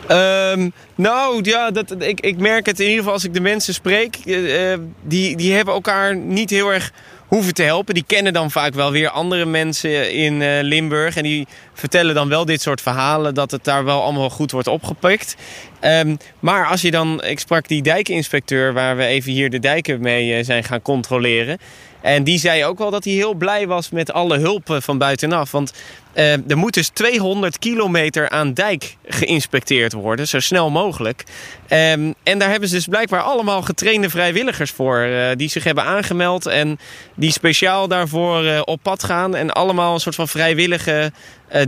Ehm, 0.06 0.70
nou 0.94 1.40
ja, 1.42 1.70
dat, 1.70 2.02
ik, 2.02 2.20
ik 2.20 2.38
merk 2.38 2.66
het 2.66 2.80
in 2.80 2.84
ieder 2.84 2.98
geval 2.98 3.14
als 3.14 3.24
ik 3.24 3.34
de 3.34 3.40
mensen 3.40 3.74
spreek. 3.74 4.16
eh, 4.16 4.72
eh, 4.72 4.80
die, 5.02 5.36
die 5.36 5.54
hebben 5.54 5.74
elkaar 5.74 6.16
niet 6.16 6.50
heel 6.50 6.72
erg 6.72 6.92
hoeven 7.26 7.54
te 7.54 7.62
helpen. 7.62 7.94
Die 7.94 8.04
kennen 8.06 8.32
dan 8.32 8.50
vaak 8.50 8.74
wel 8.74 8.90
weer 8.90 9.08
andere 9.08 9.44
mensen 9.44 10.12
in 10.12 10.42
eh, 10.42 10.48
Limburg. 10.62 11.16
En 11.16 11.22
die 11.22 11.46
vertellen 11.72 12.14
dan 12.14 12.28
wel 12.28 12.44
dit 12.44 12.60
soort 12.60 12.80
verhalen. 12.80 13.34
Dat 13.34 13.50
het 13.50 13.64
daar 13.64 13.84
wel 13.84 14.02
allemaal 14.02 14.30
goed 14.30 14.50
wordt 14.50 14.68
opgepikt. 14.68 15.36
Ehm, 15.80 16.16
maar 16.40 16.66
als 16.66 16.80
je 16.82 16.90
dan... 16.90 17.22
Ik 17.24 17.38
sprak 17.38 17.68
die 17.68 17.82
dijkinspecteur 17.82 18.72
waar 18.72 18.96
we 18.96 19.04
even 19.04 19.32
hier 19.32 19.50
de 19.50 19.58
dijken 19.58 20.00
mee 20.00 20.34
eh, 20.34 20.44
zijn 20.44 20.64
gaan 20.64 20.82
controleren. 20.82 21.58
En 22.04 22.24
die 22.24 22.38
zei 22.38 22.64
ook 22.64 22.78
wel 22.78 22.90
dat 22.90 23.04
hij 23.04 23.12
heel 23.12 23.34
blij 23.34 23.66
was 23.66 23.90
met 23.90 24.12
alle 24.12 24.38
hulp 24.38 24.76
van 24.80 24.98
buitenaf. 24.98 25.50
Want 25.50 25.72
uh, 26.14 26.50
er 26.50 26.56
moet 26.56 26.74
dus 26.74 26.88
200 26.88 27.58
kilometer 27.58 28.28
aan 28.28 28.52
dijk 28.52 28.96
geïnspecteerd 29.06 29.92
worden, 29.92 30.28
zo 30.28 30.40
snel 30.40 30.70
mogelijk. 30.70 31.24
Um, 31.68 32.14
en 32.22 32.38
daar 32.38 32.50
hebben 32.50 32.68
ze 32.68 32.74
dus 32.74 32.86
blijkbaar 32.86 33.22
allemaal 33.22 33.62
getrainde 33.62 34.10
vrijwilligers 34.10 34.70
voor. 34.70 34.98
Uh, 34.98 35.26
die 35.36 35.48
zich 35.48 35.64
hebben 35.64 35.84
aangemeld 35.84 36.46
en 36.46 36.78
die 37.14 37.32
speciaal 37.32 37.88
daarvoor 37.88 38.60
op 38.64 38.82
pad 38.82 39.04
gaan. 39.04 39.34
En 39.34 39.50
allemaal 39.50 39.94
een 39.94 40.00
soort 40.00 40.14
van 40.14 40.28
vrijwillige 40.28 41.12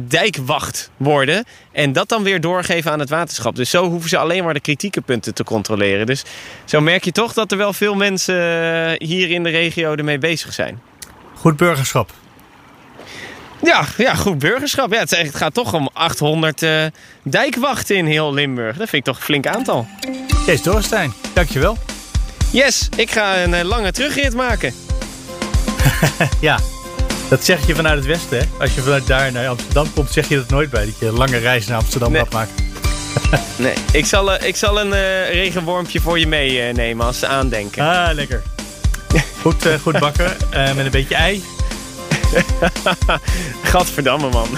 dijkwacht 0.00 0.90
worden. 0.96 1.44
En 1.72 1.92
dat 1.92 2.08
dan 2.08 2.22
weer 2.22 2.40
doorgeven 2.40 2.90
aan 2.90 3.00
het 3.00 3.10
waterschap. 3.10 3.56
Dus 3.56 3.70
zo 3.70 3.88
hoeven 3.88 4.08
ze 4.08 4.18
alleen 4.18 4.44
maar 4.44 4.54
de 4.54 4.60
kritieke 4.60 5.00
punten 5.00 5.34
te 5.34 5.44
controleren. 5.44 6.06
Dus 6.06 6.24
zo 6.64 6.80
merk 6.80 7.04
je 7.04 7.12
toch 7.12 7.32
dat 7.32 7.52
er 7.52 7.58
wel 7.58 7.72
veel 7.72 7.94
mensen 7.94 8.34
hier 8.98 9.30
in 9.30 9.42
de 9.42 9.50
regio 9.50 9.94
ermee 9.94 10.18
bezig 10.18 10.52
zijn. 10.52 10.80
Goed 11.34 11.56
burgerschap. 11.56 12.12
Ja, 13.62 13.84
ja, 13.96 14.14
goed 14.14 14.38
burgerschap. 14.38 14.92
Ja, 14.92 14.98
het, 14.98 15.34
gaat 15.34 15.54
toch 15.54 15.74
om 15.74 15.88
800 15.92 16.62
uh, 16.62 16.84
dijkwachten 17.22 17.96
in 17.96 18.06
heel 18.06 18.34
Limburg. 18.34 18.76
Dat 18.76 18.88
vind 18.88 19.06
ik 19.06 19.12
toch 19.12 19.16
een 19.16 19.24
flink 19.24 19.46
aantal. 19.46 19.86
Kees 20.46 20.62
Dorrestein, 20.62 21.12
dankjewel. 21.32 21.78
Yes, 22.52 22.88
ik 22.96 23.10
ga 23.10 23.42
een 23.42 23.64
lange 23.64 23.92
terugrit 23.92 24.34
maken. 24.34 24.74
ja, 26.40 26.58
dat 27.28 27.44
zeg 27.44 27.66
je 27.66 27.74
vanuit 27.74 27.96
het 27.96 28.06
westen. 28.06 28.38
Hè? 28.38 28.44
Als 28.58 28.74
je 28.74 28.80
vanuit 28.80 29.06
daar 29.06 29.32
naar 29.32 29.48
Amsterdam 29.48 29.92
komt, 29.92 30.10
zeg 30.10 30.28
je 30.28 30.36
dat 30.36 30.48
nooit 30.48 30.70
bij. 30.70 30.84
Dat 30.84 30.98
je 30.98 31.06
een 31.06 31.16
lange 31.16 31.36
reis 31.36 31.66
naar 31.66 31.78
Amsterdam 31.78 32.12
nee. 32.12 32.20
gaat 32.20 32.32
maken. 32.32 32.54
nee, 33.56 33.74
ik 33.92 34.06
zal, 34.06 34.34
uh, 34.34 34.48
ik 34.48 34.56
zal 34.56 34.80
een 34.80 34.92
regenwormpje 35.32 36.00
voor 36.00 36.18
je 36.18 36.26
meenemen 36.26 37.06
als 37.06 37.18
ze 37.18 37.26
aandenken. 37.26 37.82
Ah, 37.82 38.14
lekker. 38.14 38.42
Goed, 39.42 39.68
goed 39.82 39.98
bakken 39.98 40.36
met 40.50 40.84
een 40.84 40.90
beetje 40.90 41.14
ei. 41.14 41.44
Gadverdamme, 43.70 44.28
man. 44.28 44.48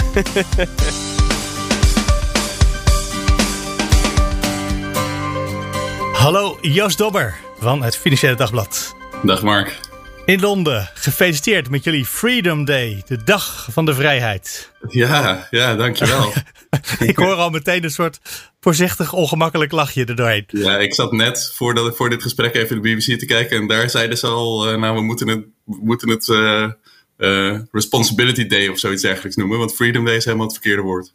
Hallo, 6.13 6.59
Joost 6.61 6.99
Dobber 6.99 7.35
van 7.61 7.83
het 7.83 7.97
Financiële 7.97 8.35
Dagblad. 8.35 8.97
Dag 9.23 9.43
Mark. 9.43 9.88
In 10.29 10.41
Londen, 10.41 10.91
gefeliciteerd 10.95 11.71
met 11.71 11.85
jullie 11.85 12.05
Freedom 12.05 12.65
Day, 12.65 13.03
de 13.07 13.25
dag 13.25 13.69
van 13.71 13.85
de 13.85 13.95
vrijheid. 13.95 14.73
Ja, 14.89 15.47
ja, 15.51 15.77
dankjewel. 15.77 16.33
ik 16.99 17.17
hoor 17.17 17.35
al 17.35 17.51
meteen 17.51 17.85
een 17.85 17.91
soort 17.91 18.21
voorzichtig 18.61 19.13
ongemakkelijk 19.13 19.73
lachje 19.73 20.05
erdoorheen. 20.05 20.45
Ja, 20.47 20.79
ik 20.79 20.95
zat 20.95 21.13
net 21.13 21.53
voordat, 21.55 21.97
voor 21.97 22.11
dit 22.11 22.23
gesprek 22.23 22.55
even 22.55 22.83
de 22.83 22.95
BBC 22.95 23.19
te 23.19 23.27
kijken 23.27 23.61
en 23.61 23.67
daar 23.67 23.91
zeiden 23.91 24.19
ze 24.19 24.27
al, 24.27 24.73
uh, 24.73 24.79
nou 24.81 24.95
we 24.95 25.03
moeten 25.03 25.29
het, 25.29 25.45
we 25.65 25.79
moeten 25.81 26.09
het 26.09 26.29
uh, 26.29 26.71
uh, 27.19 27.59
Responsibility 27.71 28.47
Day 28.47 28.69
of 28.69 28.79
zoiets 28.79 29.03
dergelijks 29.03 29.37
noemen. 29.37 29.59
Want 29.59 29.75
Freedom 29.75 30.05
Day 30.05 30.17
is 30.17 30.25
helemaal 30.25 30.47
het 30.47 30.55
verkeerde 30.55 30.83
woord. 30.83 31.15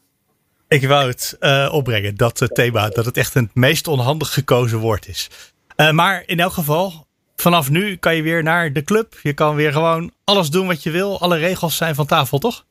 Ik 0.67 0.88
wou 0.88 1.08
het 1.08 1.38
opbrengen, 1.72 2.15
dat 2.15 2.50
thema, 2.53 2.89
dat 2.89 3.05
het 3.05 3.17
echt 3.17 3.34
het 3.34 3.55
meest 3.55 3.88
onhandig 3.88 4.34
gekozen 4.34 4.79
woord 4.79 5.08
is. 5.08 5.29
maar 5.91 6.24
in 6.25 6.39
elk 6.39 6.53
geval, 6.53 7.08
vanaf 7.36 7.70
nu 7.70 7.96
kan 7.96 8.16
je 8.16 8.22
weer 8.22 8.44
naar 8.44 8.74
de 8.74 8.84
club. 8.84 9.20
Je 9.24 9.34
kan 9.34 9.56
weer 9.56 9.72
gewoon 9.72 10.12
alles 10.24 10.50
doen 10.50 10.68
wat 10.68 10.84
je 10.84 10.92
wil. 10.92 11.20
Alle 11.20 11.38
regels 11.38 11.78
zijn 11.78 11.96
van 11.96 12.06
tafel, 12.06 12.40
toch? 12.40 12.66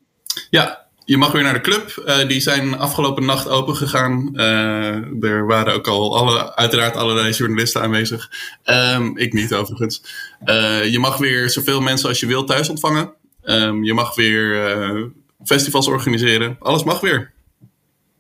Ja, 0.51 0.87
je 1.05 1.17
mag 1.17 1.33
weer 1.33 1.43
naar 1.43 1.53
de 1.53 1.61
club. 1.61 2.05
Uh, 2.07 2.29
die 2.29 2.41
zijn 2.41 2.79
afgelopen 2.79 3.25
nacht 3.25 3.49
open 3.49 3.77
gegaan. 3.77 4.31
Uh, 4.35 5.25
er 5.25 5.47
waren 5.47 5.75
ook 5.75 5.87
al 5.87 6.17
alle, 6.17 6.57
uiteraard 6.57 6.97
allerlei 6.97 7.33
journalisten 7.33 7.83
aanwezig. 7.83 8.31
Um, 8.65 9.19
ik 9.19 9.33
niet 9.33 9.55
overigens. 9.55 10.03
Uh, 10.45 10.85
je 10.85 10.99
mag 10.99 11.17
weer 11.17 11.51
zoveel 11.51 11.81
mensen 11.81 12.09
als 12.09 12.21
je 12.21 12.27
wilt 12.27 12.47
thuis 12.47 12.69
ontvangen. 12.69 13.13
Um, 13.45 13.85
je 13.85 13.95
mag 13.95 14.15
weer 14.15 15.11
festivals 15.45 15.87
organiseren. 15.87 16.57
Alles 16.61 16.85
mag 16.85 17.01
weer. 17.01 17.33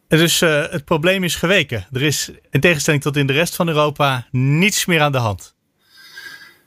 Dus 0.09 0.41
het 0.41 0.85
probleem 0.85 1.25
is 1.25 1.35
geweken. 1.35 1.87
Er 1.93 2.03
is 2.03 2.31
in 2.51 2.61
tegenstelling 2.61 3.03
tot 3.03 3.17
in 3.17 3.27
de 3.27 3.33
rest 3.33 3.57
van 3.57 3.69
Europa 3.69 4.27
niets 4.31 4.87
meer 4.87 5.01
aan 5.01 5.13
de 5.13 5.19
hand. 5.19 5.55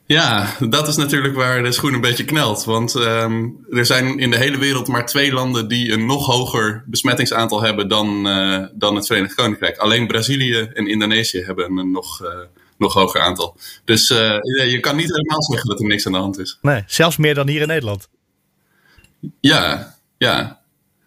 Ja, 0.07 0.55
dat 0.69 0.87
is 0.87 0.95
natuurlijk 0.95 1.35
waar 1.35 1.63
de 1.63 1.71
schoen 1.71 1.93
een 1.93 2.01
beetje 2.01 2.25
knelt. 2.25 2.63
Want 2.63 2.95
um, 2.95 3.65
er 3.69 3.85
zijn 3.85 4.19
in 4.19 4.31
de 4.31 4.37
hele 4.37 4.57
wereld 4.57 4.87
maar 4.87 5.05
twee 5.05 5.33
landen 5.33 5.67
die 5.67 5.91
een 5.91 6.05
nog 6.05 6.25
hoger 6.25 6.83
besmettingsaantal 6.87 7.61
hebben 7.61 7.87
dan, 7.87 8.27
uh, 8.27 8.65
dan 8.73 8.95
het 8.95 9.05
Verenigd 9.05 9.35
Koninkrijk. 9.35 9.77
Alleen 9.77 10.07
Brazilië 10.07 10.59
en 10.73 10.87
Indonesië 10.87 11.43
hebben 11.43 11.77
een 11.77 11.91
nog, 11.91 12.21
uh, 12.23 12.29
nog 12.77 12.93
hoger 12.93 13.21
aantal. 13.21 13.57
Dus 13.83 14.09
uh, 14.09 14.17
je 14.71 14.79
kan 14.79 14.95
niet 14.95 15.15
helemaal 15.15 15.43
zeggen 15.43 15.69
dat 15.69 15.79
er 15.79 15.85
niks 15.85 16.05
aan 16.05 16.11
de 16.11 16.17
hand 16.17 16.39
is. 16.39 16.57
Nee, 16.61 16.83
zelfs 16.87 17.17
meer 17.17 17.35
dan 17.35 17.47
hier 17.47 17.61
in 17.61 17.67
Nederland. 17.67 18.09
Ja, 19.39 19.95
ja. 20.17 20.63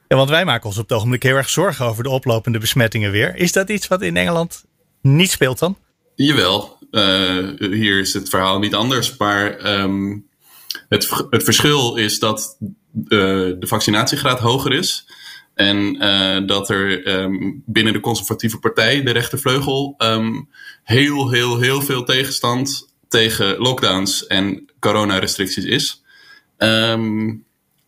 Ja, 0.08 0.16
want 0.16 0.30
wij 0.30 0.44
maken 0.44 0.66
ons 0.66 0.78
op 0.78 0.88
het 0.88 0.98
ogenblik 0.98 1.22
heel 1.22 1.36
erg 1.36 1.48
zorgen 1.48 1.86
over 1.86 2.02
de 2.02 2.10
oplopende 2.10 2.58
besmettingen 2.58 3.10
weer. 3.10 3.36
Is 3.36 3.52
dat 3.52 3.68
iets 3.68 3.88
wat 3.88 4.02
in 4.02 4.16
Engeland 4.16 4.64
niet 5.00 5.30
speelt 5.30 5.58
dan? 5.58 5.76
Jawel, 6.14 6.77
hier 7.58 7.98
is 7.98 8.12
het 8.12 8.28
verhaal 8.28 8.58
niet 8.58 8.74
anders. 8.74 9.16
Maar 9.16 9.80
um, 9.80 10.26
het, 10.88 11.26
het 11.30 11.44
verschil 11.44 11.96
is 11.96 12.18
dat 12.18 12.56
uh, 12.60 12.68
de 13.58 13.66
vaccinatiegraad 13.66 14.38
hoger 14.38 14.72
is. 14.72 15.06
En 15.54 16.04
uh, 16.04 16.46
dat 16.46 16.70
er 16.70 17.08
um, 17.20 17.62
binnen 17.66 17.92
de 17.92 18.00
conservatieve 18.00 18.58
partij, 18.58 19.02
de 19.02 19.10
rechtervleugel, 19.10 19.94
um, 19.98 20.48
heel, 20.82 21.30
heel, 21.30 21.58
heel 21.58 21.82
veel 21.82 22.04
tegenstand 22.04 22.92
tegen 23.08 23.58
lockdowns 23.58 24.26
en 24.26 24.70
coronarestricties 24.80 25.64
is. 25.64 26.02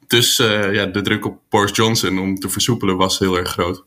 dus 0.07 0.37
ja, 0.73 0.87
de 0.87 1.00
druk 1.02 1.26
op 1.26 1.40
Boris 1.49 1.76
Johnson 1.76 2.19
om 2.19 2.38
te 2.38 2.49
versoepelen 2.49 2.97
was 2.97 3.19
heel 3.19 3.37
erg 3.37 3.50
groot. 3.50 3.85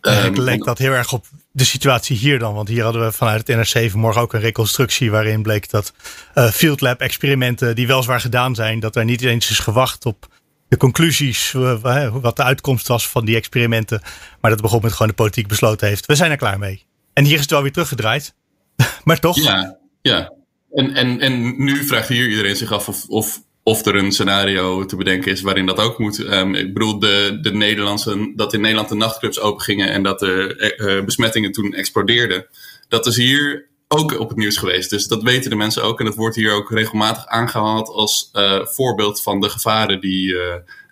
Um, 0.00 0.40
leek 0.40 0.64
dat 0.64 0.78
heel 0.78 0.92
erg 0.92 1.12
op 1.12 1.26
de 1.52 1.64
situatie 1.64 2.16
hier 2.16 2.38
dan. 2.38 2.54
Want 2.54 2.68
hier 2.68 2.82
hadden 2.82 3.04
we 3.04 3.12
vanuit 3.12 3.46
het 3.46 3.56
NRC 3.56 3.90
vanmorgen 3.90 4.22
ook 4.22 4.32
een 4.32 4.40
reconstructie 4.40 5.10
waarin 5.10 5.42
bleek 5.42 5.70
dat 5.70 5.92
uh, 6.34 6.50
field 6.50 6.80
lab 6.80 7.00
experimenten 7.00 7.74
die 7.74 7.86
weliswaar 7.86 8.20
gedaan 8.20 8.54
zijn, 8.54 8.80
dat 8.80 8.96
er 8.96 9.04
niet 9.04 9.22
eens 9.22 9.50
is 9.50 9.58
gewacht 9.58 10.06
op 10.06 10.28
de 10.68 10.76
conclusies, 10.76 11.52
uh, 11.52 12.14
wat 12.14 12.36
de 12.36 12.42
uitkomst 12.42 12.88
was 12.88 13.08
van 13.08 13.24
die 13.24 13.36
experimenten. 13.36 14.02
Maar 14.40 14.50
dat 14.50 14.60
begon 14.60 14.80
met 14.82 14.92
gewoon 14.92 15.08
de 15.08 15.14
politiek 15.14 15.48
besloten 15.48 15.88
heeft. 15.88 16.06
We 16.06 16.14
zijn 16.14 16.30
er 16.30 16.36
klaar 16.36 16.58
mee. 16.58 16.86
En 17.12 17.24
hier 17.24 17.34
is 17.34 17.40
het 17.40 17.50
wel 17.50 17.62
weer 17.62 17.72
teruggedraaid. 17.72 18.34
maar 19.04 19.20
toch? 19.20 19.36
Ja, 19.36 19.78
ja. 20.02 20.32
En, 20.70 20.94
en, 20.94 21.20
en 21.20 21.64
nu 21.64 21.86
vraagt 21.86 22.08
hier 22.08 22.28
iedereen 22.28 22.56
zich 22.56 22.72
af 22.72 22.88
of, 22.88 23.04
of 23.08 23.42
of 23.62 23.86
er 23.86 23.94
een 23.94 24.12
scenario 24.12 24.84
te 24.84 24.96
bedenken 24.96 25.32
is 25.32 25.40
waarin 25.40 25.66
dat 25.66 25.78
ook 25.78 25.98
moet. 25.98 26.18
Um, 26.18 26.54
ik 26.54 26.72
bedoel, 26.72 26.98
de, 26.98 27.38
de 27.42 27.52
Nederlandse, 27.52 28.32
dat 28.36 28.52
in 28.52 28.60
Nederland 28.60 28.88
de 28.88 28.94
nachtclubs 28.94 29.40
open 29.40 29.62
gingen 29.62 29.90
en 29.90 30.02
dat 30.02 30.18
de 30.18 30.74
uh, 30.78 31.04
besmettingen 31.04 31.52
toen 31.52 31.74
explodeerden. 31.74 32.46
Dat 32.88 33.06
is 33.06 33.16
hier 33.16 33.68
ook 33.88 34.18
op 34.18 34.28
het 34.28 34.38
nieuws 34.38 34.56
geweest. 34.56 34.90
Dus 34.90 35.06
dat 35.06 35.22
weten 35.22 35.50
de 35.50 35.56
mensen 35.56 35.82
ook. 35.82 35.98
En 35.98 36.04
dat 36.04 36.14
wordt 36.14 36.36
hier 36.36 36.52
ook 36.52 36.70
regelmatig 36.70 37.26
aangehaald 37.26 37.88
als 37.88 38.30
uh, 38.32 38.64
voorbeeld 38.64 39.22
van 39.22 39.40
de 39.40 39.48
gevaren 39.48 40.00
die, 40.00 40.36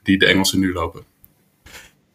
die 0.03 0.19
de 0.19 0.27
Engelsen 0.27 0.59
nu 0.59 0.73
lopen. 0.73 1.05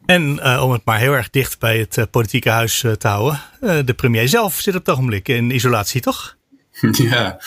En 0.06 0.44
om 0.62 0.72
het 0.72 0.86
maar 0.86 1.00
heel 1.00 1.14
erg 1.14 1.30
dicht 1.30 1.60
bij 1.60 1.78
het 1.78 2.12
politieke 2.12 2.50
huis 2.50 2.80
te 2.80 3.08
houden. 3.08 3.42
de 3.86 3.94
premier 3.96 4.28
zelf 4.28 4.60
zit 4.60 4.76
op 4.76 4.86
het 4.86 4.96
ogenblik 4.96 5.28
in 5.28 5.52
isolatie, 5.52 6.02
toch? 6.02 6.38
ja, 7.10 7.40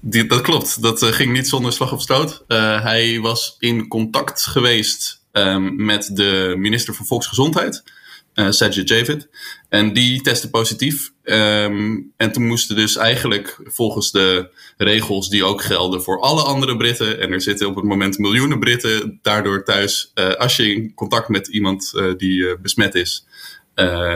die, 0.00 0.26
dat 0.26 0.40
klopt. 0.40 0.82
Dat 0.82 1.02
uh, 1.02 1.08
ging 1.08 1.32
niet 1.32 1.48
zonder 1.48 1.72
slag 1.72 1.92
of 1.92 2.02
stoot. 2.02 2.44
Uh, 2.48 2.82
hij 2.82 3.20
was 3.20 3.56
in 3.58 3.88
contact 3.88 4.46
geweest 4.46 5.22
um, 5.32 5.84
met 5.84 6.10
de 6.12 6.54
minister 6.58 6.94
van 6.94 7.06
Volksgezondheid, 7.06 7.82
uh, 8.34 8.50
Sajid 8.50 8.88
Javid. 8.88 9.28
En 9.68 9.92
die 9.92 10.20
testte 10.20 10.50
positief. 10.50 11.12
Um, 11.24 12.12
en 12.16 12.32
toen 12.32 12.46
moesten 12.46 12.76
dus 12.76 12.96
eigenlijk 12.96 13.60
volgens 13.64 14.10
de 14.10 14.50
regels 14.76 15.28
die 15.28 15.44
ook 15.44 15.62
gelden 15.62 16.02
voor 16.02 16.20
alle 16.20 16.42
andere 16.42 16.76
Britten. 16.76 17.20
En 17.20 17.32
er 17.32 17.42
zitten 17.42 17.66
op 17.66 17.76
het 17.76 17.84
moment 17.84 18.18
miljoenen 18.18 18.58
Britten 18.58 19.18
daardoor 19.22 19.64
thuis. 19.64 20.12
als 20.38 20.56
je 20.56 20.74
in 20.74 20.94
contact 20.94 21.28
met 21.28 21.48
iemand 21.48 21.92
die 22.16 22.58
besmet 22.58 22.94
is 22.94 23.26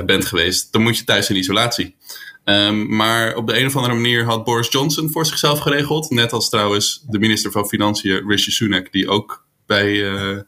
bent 0.06 0.24
geweest, 0.24 0.72
dan 0.72 0.82
moet 0.82 0.98
je 0.98 1.04
thuis 1.04 1.30
in 1.30 1.36
isolatie. 1.36 1.94
Um, 2.44 2.96
maar 2.96 3.36
op 3.36 3.46
de 3.46 3.58
een 3.58 3.66
of 3.66 3.76
andere 3.76 3.94
manier 3.94 4.24
had 4.24 4.44
Boris 4.44 4.68
Johnson 4.68 5.10
voor 5.10 5.26
zichzelf 5.26 5.58
geregeld. 5.58 6.10
Net 6.10 6.32
als 6.32 6.48
trouwens 6.48 7.04
de 7.08 7.18
minister 7.18 7.50
van 7.50 7.68
Financiën 7.68 8.28
Rishi 8.28 8.50
Sunak, 8.50 8.92
die 8.92 9.08
ook 9.08 9.46
bij 9.66 9.92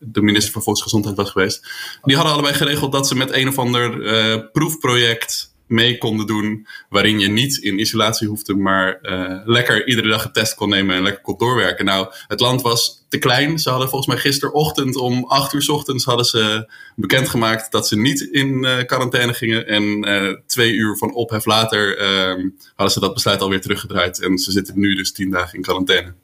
de 0.00 0.22
minister 0.22 0.52
van 0.52 0.62
Volksgezondheid 0.62 1.16
was 1.16 1.30
geweest. 1.30 1.68
Die 2.02 2.16
hadden 2.16 2.34
allebei 2.34 2.54
geregeld 2.54 2.92
dat 2.92 3.08
ze 3.08 3.16
met 3.16 3.32
een 3.32 3.48
of 3.48 3.58
ander 3.58 4.50
proefproject 4.50 5.53
mee 5.66 5.98
konden 5.98 6.26
doen. 6.26 6.66
Waarin 6.88 7.18
je 7.18 7.28
niet 7.28 7.56
in 7.56 7.78
isolatie 7.78 8.28
hoefde, 8.28 8.54
maar 8.54 8.98
uh, 9.02 9.40
lekker 9.44 9.86
iedere 9.86 10.08
dag 10.08 10.24
een 10.24 10.32
test 10.32 10.54
kon 10.54 10.68
nemen 10.68 10.96
en 10.96 11.02
lekker 11.02 11.22
kon 11.22 11.38
doorwerken. 11.38 11.84
Nou, 11.84 12.12
het 12.26 12.40
land 12.40 12.62
was 12.62 13.04
te 13.08 13.18
klein. 13.18 13.58
Ze 13.58 13.70
hadden 13.70 13.88
volgens 13.88 14.10
mij 14.14 14.20
gisterochtend 14.20 14.96
om 14.96 15.24
8 15.24 15.52
uur 15.52 15.70
ochtends 15.70 16.04
hadden 16.04 16.26
ze 16.26 16.72
bekendgemaakt 16.96 17.72
dat 17.72 17.88
ze 17.88 17.98
niet 17.98 18.20
in 18.20 18.64
uh, 18.64 18.84
quarantaine 18.84 19.34
gingen. 19.34 19.66
En 19.66 20.08
uh, 20.08 20.36
twee 20.46 20.72
uur 20.72 20.96
van 20.96 21.14
ophef 21.14 21.44
later 21.44 21.98
ehm, 21.98 22.48
hadden 22.74 22.94
ze 22.94 23.00
dat 23.00 23.14
besluit 23.14 23.40
alweer 23.40 23.60
teruggedraaid. 23.60 24.20
En 24.22 24.38
ze 24.38 24.52
zitten 24.52 24.78
nu 24.78 24.94
dus 24.94 25.12
tien 25.12 25.30
dagen 25.30 25.54
in 25.54 25.62
quarantaine. 25.62 26.14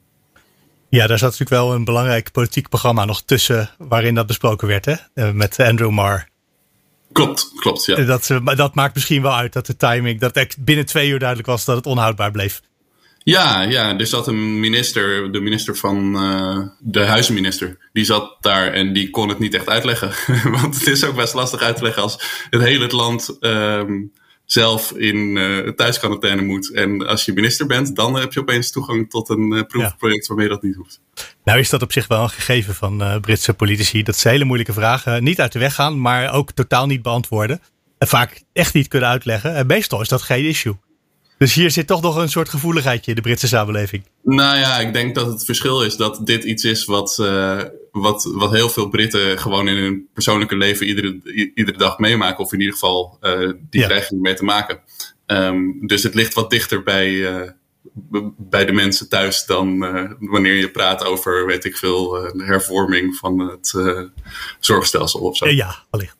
Ja, 0.89 1.07
daar 1.07 1.17
zat 1.17 1.31
natuurlijk 1.31 1.61
wel 1.61 1.73
een 1.73 1.85
belangrijk 1.85 2.31
politiek 2.31 2.69
programma 2.69 3.05
nog 3.05 3.21
tussen 3.21 3.69
waarin 3.77 4.15
dat 4.15 4.27
besproken 4.27 4.67
werd, 4.67 4.85
hè? 4.85 5.33
Met 5.33 5.59
Andrew 5.59 5.89
Marr. 5.89 6.30
Klopt, 7.13 7.51
klopt, 7.55 7.85
ja. 7.85 8.03
Dat, 8.03 8.31
dat 8.43 8.75
maakt 8.75 8.93
misschien 8.93 9.21
wel 9.21 9.35
uit 9.35 9.53
dat 9.53 9.65
de 9.65 9.75
timing, 9.75 10.19
dat 10.19 10.55
binnen 10.59 10.85
twee 10.85 11.09
uur 11.09 11.19
duidelijk 11.19 11.47
was 11.47 11.65
dat 11.65 11.75
het 11.75 11.85
onhoudbaar 11.85 12.31
bleef. 12.31 12.61
Ja, 13.23 13.61
ja, 13.61 13.97
er 13.97 14.07
zat 14.07 14.27
een 14.27 14.59
minister, 14.59 15.31
de 15.31 15.39
minister 15.39 15.75
van 15.75 16.15
uh, 16.15 16.67
de 16.79 17.05
huizenminister, 17.05 17.77
die 17.93 18.05
zat 18.05 18.37
daar 18.39 18.73
en 18.73 18.93
die 18.93 19.09
kon 19.09 19.29
het 19.29 19.39
niet 19.39 19.53
echt 19.53 19.69
uitleggen. 19.69 20.11
Want 20.61 20.75
het 20.75 20.87
is 20.87 21.03
ook 21.03 21.15
best 21.15 21.33
lastig 21.33 21.61
uit 21.61 21.77
te 21.77 21.83
leggen 21.83 22.01
als 22.01 22.45
het 22.49 22.61
hele 22.61 22.87
land 22.87 23.37
um, 23.39 24.11
zelf 24.51 24.91
in 24.91 25.15
uh, 25.15 25.69
thuisquarantaine 25.69 26.41
moet. 26.41 26.73
En 26.73 27.07
als 27.07 27.25
je 27.25 27.33
minister 27.33 27.65
bent, 27.65 27.95
dan 27.95 28.15
heb 28.15 28.33
je 28.33 28.39
opeens 28.39 28.71
toegang 28.71 29.09
tot 29.09 29.29
een 29.29 29.53
uh, 29.53 29.61
proefproject 29.61 30.27
waarmee 30.27 30.47
dat 30.47 30.61
niet 30.61 30.75
hoeft. 30.75 31.01
Nou 31.43 31.59
is 31.59 31.69
dat 31.69 31.81
op 31.81 31.91
zich 31.91 32.07
wel 32.07 32.23
een 32.23 32.29
gegeven 32.29 32.75
van 32.75 33.01
uh, 33.01 33.19
Britse 33.19 33.53
politici. 33.53 34.03
Dat 34.03 34.15
ze 34.15 34.29
hele 34.29 34.43
moeilijke 34.43 34.73
vragen 34.73 35.23
niet 35.23 35.41
uit 35.41 35.51
de 35.51 35.59
weg 35.59 35.73
gaan, 35.73 36.01
maar 36.01 36.33
ook 36.33 36.51
totaal 36.51 36.85
niet 36.85 37.01
beantwoorden. 37.01 37.61
En 37.97 38.07
vaak 38.07 38.41
echt 38.53 38.73
niet 38.73 38.87
kunnen 38.87 39.09
uitleggen. 39.09 39.55
En 39.55 39.67
meestal 39.67 40.01
is 40.01 40.07
dat 40.07 40.21
geen 40.21 40.45
issue. 40.45 40.77
Dus 41.37 41.53
hier 41.53 41.71
zit 41.71 41.87
toch 41.87 42.01
nog 42.01 42.15
een 42.15 42.29
soort 42.29 42.49
gevoeligheidje 42.49 43.11
in 43.11 43.15
de 43.15 43.21
Britse 43.21 43.47
samenleving. 43.47 44.03
Nou 44.23 44.57
ja, 44.57 44.79
ik 44.79 44.93
denk 44.93 45.15
dat 45.15 45.27
het 45.27 45.45
verschil 45.45 45.83
is 45.83 45.95
dat 45.95 46.21
dit 46.23 46.43
iets 46.43 46.63
is 46.63 46.85
wat, 46.85 47.15
wat, 47.91 48.31
wat 48.33 48.51
heel 48.51 48.69
veel 48.69 48.89
Britten 48.89 49.39
gewoon 49.39 49.67
in 49.67 49.75
hun 49.75 50.07
persoonlijke 50.13 50.55
leven 50.55 50.87
iedere, 50.87 51.21
iedere 51.53 51.77
dag 51.77 51.97
meemaken. 51.97 52.43
Of 52.43 52.53
in 52.53 52.59
ieder 52.59 52.73
geval 52.73 53.17
uh, 53.21 53.51
die 53.69 53.81
ja. 53.81 53.87
krijgen 53.87 54.21
mee 54.21 54.33
te 54.33 54.43
maken. 54.43 54.79
Um, 55.25 55.87
dus 55.87 56.03
het 56.03 56.13
ligt 56.13 56.33
wat 56.33 56.49
dichter 56.49 56.83
bij, 56.83 57.09
uh, 57.09 57.49
bij 58.37 58.65
de 58.65 58.71
mensen 58.71 59.09
thuis 59.09 59.45
dan 59.45 59.79
wanneer 60.19 60.55
je 60.55 60.71
praat 60.71 61.03
over, 61.03 61.45
weet 61.45 61.65
ik 61.65 61.77
veel, 61.77 62.09
de 62.09 62.43
hervorming 62.45 63.15
van 63.15 63.39
het 63.39 63.75
zorgstelsel 64.59 65.19
of 65.19 65.37
zo. 65.37 65.47
Ja, 65.47 65.75
wellicht. 65.89 66.17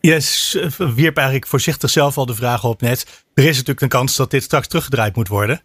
Je 0.00 0.70
wierp 0.94 1.16
eigenlijk 1.16 1.46
voorzichtig 1.46 1.90
zelf 1.90 2.18
al 2.18 2.26
de 2.26 2.34
vraag 2.34 2.64
op 2.64 2.80
net. 2.80 3.24
Er 3.34 3.44
is 3.44 3.56
natuurlijk 3.56 3.80
een 3.80 3.88
kans 3.88 4.16
dat 4.16 4.30
dit 4.30 4.42
straks 4.42 4.66
teruggedraaid 4.68 5.16
moet 5.16 5.28
worden. 5.28 5.62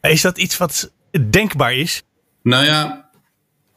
Is 0.00 0.20
dat 0.20 0.38
iets 0.38 0.56
wat 0.56 0.92
denkbaar 1.30 1.74
is? 1.74 2.02
Nou 2.42 2.64
ja, 2.64 3.09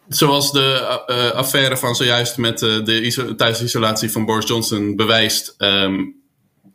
zoals 0.07 0.51
de 0.51 0.99
uh, 1.07 1.31
affaire 1.31 1.77
van 1.77 1.95
zojuist 1.95 2.37
met 2.37 2.61
uh, 2.61 2.83
de 2.85 3.01
iso 3.01 3.35
thuisisolatie 3.35 4.11
van 4.11 4.25
Boris 4.25 4.47
Johnson 4.47 4.95
bewijst. 4.95 5.55
Um, 5.57 6.21